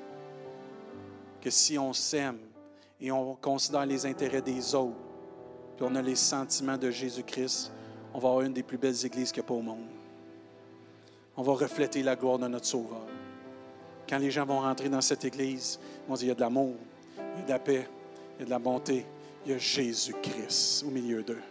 [1.39, 2.39] que si on s'aime
[2.99, 4.97] et on considère les intérêts des autres,
[5.77, 7.71] puis on a les sentiments de Jésus-Christ,
[8.15, 9.85] on va avoir une des plus belles églises qu'il n'y a pas au monde.
[11.37, 13.05] On va refléter la gloire de notre Sauveur.
[14.09, 16.41] Quand les gens vont rentrer dans cette église, ils vont dire, il y a de
[16.41, 16.75] l'amour,
[17.17, 17.87] il y a de la paix,
[18.37, 19.05] il y a de la bonté,
[19.45, 21.41] il y a Jésus-Christ au milieu d'eux.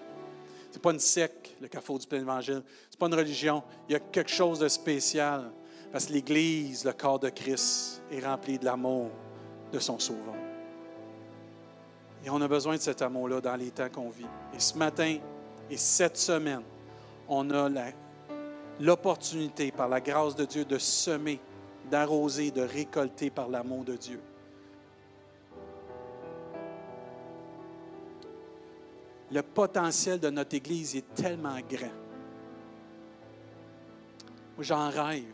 [0.75, 2.62] N'est pas une secte, le carrefour du plein évangile.
[2.91, 3.62] Ce n'est pas une religion.
[3.89, 5.53] Il y a quelque chose de spécial.
[5.93, 9.11] Parce que l'Église, le corps de Christ, est rempli de l'amour
[9.72, 10.35] de son Sauveur.
[12.25, 14.27] Et on a besoin de cet amour-là dans les temps qu'on vit.
[14.55, 15.18] Et ce matin
[15.70, 16.62] et cette semaine,
[17.29, 17.68] on a
[18.81, 21.41] l'opportunité, par la grâce de Dieu, de semer,
[21.91, 24.20] d'arroser, de récolter par l'amour de Dieu.
[29.35, 31.91] Le potentiel de notre Église est tellement grand.
[34.61, 35.24] J'en rêve.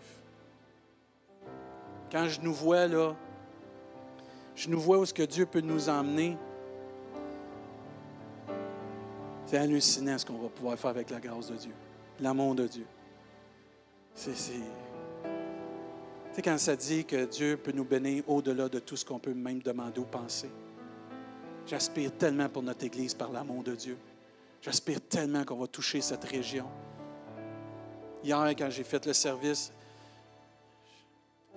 [2.11, 3.14] Quand je nous vois là,
[4.57, 6.38] je nous vois où ce que Dieu peut nous emmener.
[9.44, 11.72] C'est hallucinant ce qu'on va pouvoir faire avec la grâce de Dieu,
[12.20, 12.86] l'amour de Dieu.
[14.14, 14.53] C'est, c'est...
[14.55, 19.18] Tu sais, quand ça dit que Dieu peut nous bénir au-delà de tout ce qu'on
[19.18, 20.48] peut même demander ou penser.
[21.66, 23.96] J'aspire tellement pour notre Église par l'amour de Dieu.
[24.62, 26.66] J'aspire tellement qu'on va toucher cette région.
[28.22, 29.72] Hier, quand j'ai fait le service,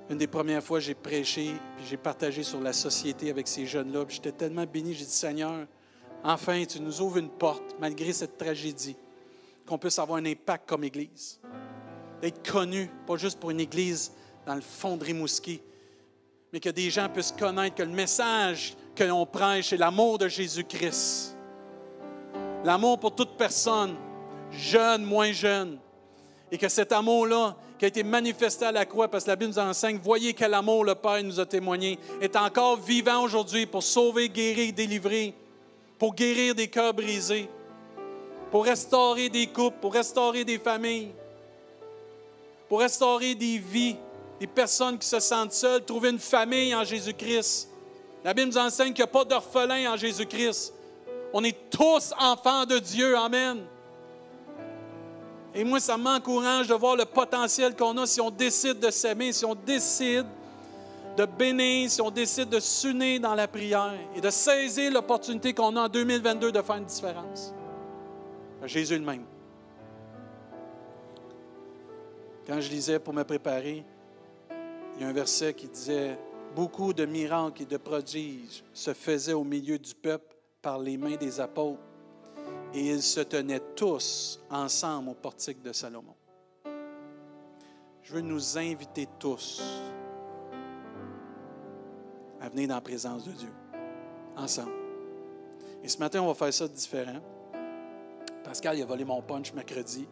[0.10, 4.06] une des premières fois, j'ai prêché, puis j'ai partagé sur la société avec ces jeunes-là.
[4.08, 5.66] J'étais tellement béni, j'ai dit, Seigneur,
[6.24, 8.96] Enfin, tu nous ouvres une porte, malgré cette tragédie,
[9.68, 11.40] qu'on puisse avoir un impact comme Église.
[12.22, 14.14] D'être connu, pas juste pour une Église
[14.46, 15.62] dans le fond de Rimouski,
[16.54, 20.28] mais que des gens puissent connaître que le message que l'on prêche est l'amour de
[20.28, 21.36] Jésus-Christ.
[22.64, 23.96] L'amour pour toute personne,
[24.52, 25.80] jeune, moins jeune.
[26.52, 29.52] Et que cet amour-là, qui a été manifesté à la croix, parce que la Bible
[29.52, 33.82] nous enseigne, voyez quel amour le Père nous a témoigné, est encore vivant aujourd'hui pour
[33.82, 35.34] sauver, guérir, délivrer
[35.98, 37.50] pour guérir des cœurs brisés,
[38.52, 41.14] pour restaurer des couples, pour restaurer des familles,
[42.68, 43.96] pour restaurer des vies,
[44.40, 47.70] des personnes qui se sentent seules, trouver une famille en Jésus-Christ.
[48.24, 50.74] La Bible nous enseigne qu'il n'y a pas d'orphelin en Jésus-Christ.
[51.34, 53.18] On est tous enfants de Dieu.
[53.18, 53.64] Amen.
[55.56, 59.32] Et moi, ça m'encourage de voir le potentiel qu'on a si on décide de s'aimer,
[59.32, 60.26] si on décide
[61.16, 65.76] de bénir, si on décide de s'unir dans la prière et de saisir l'opportunité qu'on
[65.76, 67.54] a en 2022 de faire une différence.
[68.66, 69.26] Jésus le même.
[72.48, 73.84] Quand je lisais pour me préparer,
[74.96, 76.18] il y a un verset qui disait
[76.56, 81.16] Beaucoup de miracles et de prodiges se faisaient au milieu du peuple par les mains
[81.16, 81.82] des apôtres,
[82.76, 86.14] et ils se tenaient tous ensemble au portique de Salomon.
[88.04, 89.64] Je veux nous inviter tous
[92.40, 93.52] à venir dans la présence de Dieu,
[94.38, 94.74] ensemble.
[95.84, 97.20] Et ce matin, on va faire ça différent.
[98.44, 100.08] Pascal, il a volé mon punch mercredi.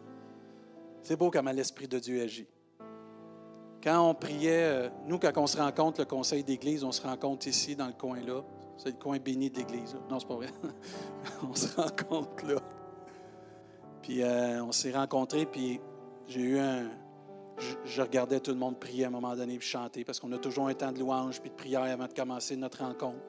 [1.02, 2.48] C'est beau comment l'Esprit de Dieu agit.
[3.82, 7.48] Quand on priait, euh, nous, quand on se rencontre, le conseil d'église, on se rencontre
[7.48, 8.42] ici, dans le coin-là.
[8.76, 9.96] C'est le coin béni de l'église.
[10.08, 10.50] Non, c'est pas vrai.
[11.50, 12.60] on se rencontre là.
[14.02, 15.80] Puis euh, on s'est rencontrés, puis
[16.26, 16.90] j'ai eu un,
[17.84, 20.38] je, regardais tout le monde prier à un moment donné puis chanter parce qu'on a
[20.38, 23.20] toujours un temps de louange puis de prière avant de commencer notre rencontre.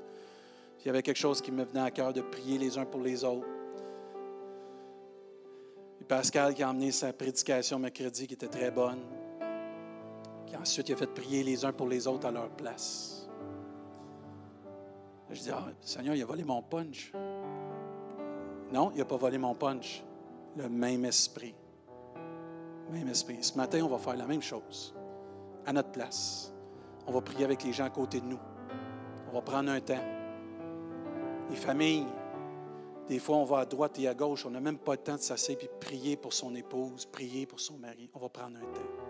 [0.81, 3.01] il y avait quelque chose qui me venait à cœur de prier les uns pour
[3.01, 3.47] les autres.
[6.01, 8.99] Et Pascal qui a emmené sa prédication mercredi qui était très bonne.
[10.59, 13.27] Ensuite, il a fait prier les uns pour les autres à leur place.
[15.29, 17.11] Je dis, ah, Seigneur, il a volé mon punch.
[18.71, 20.03] Non, il n'a pas volé mon punch.
[20.55, 21.55] Le même esprit
[22.93, 23.43] même esprit.
[23.43, 24.93] Ce matin, on va faire la même chose,
[25.65, 26.53] à notre place.
[27.07, 28.39] On va prier avec les gens à côté de nous.
[29.29, 30.03] On va prendre un temps.
[31.49, 32.05] Les familles,
[33.07, 34.45] des fois, on va à droite et à gauche.
[34.45, 37.59] On n'a même pas le temps de s'asseoir et prier pour son épouse, prier pour
[37.59, 38.09] son mari.
[38.13, 39.02] On va prendre un temps.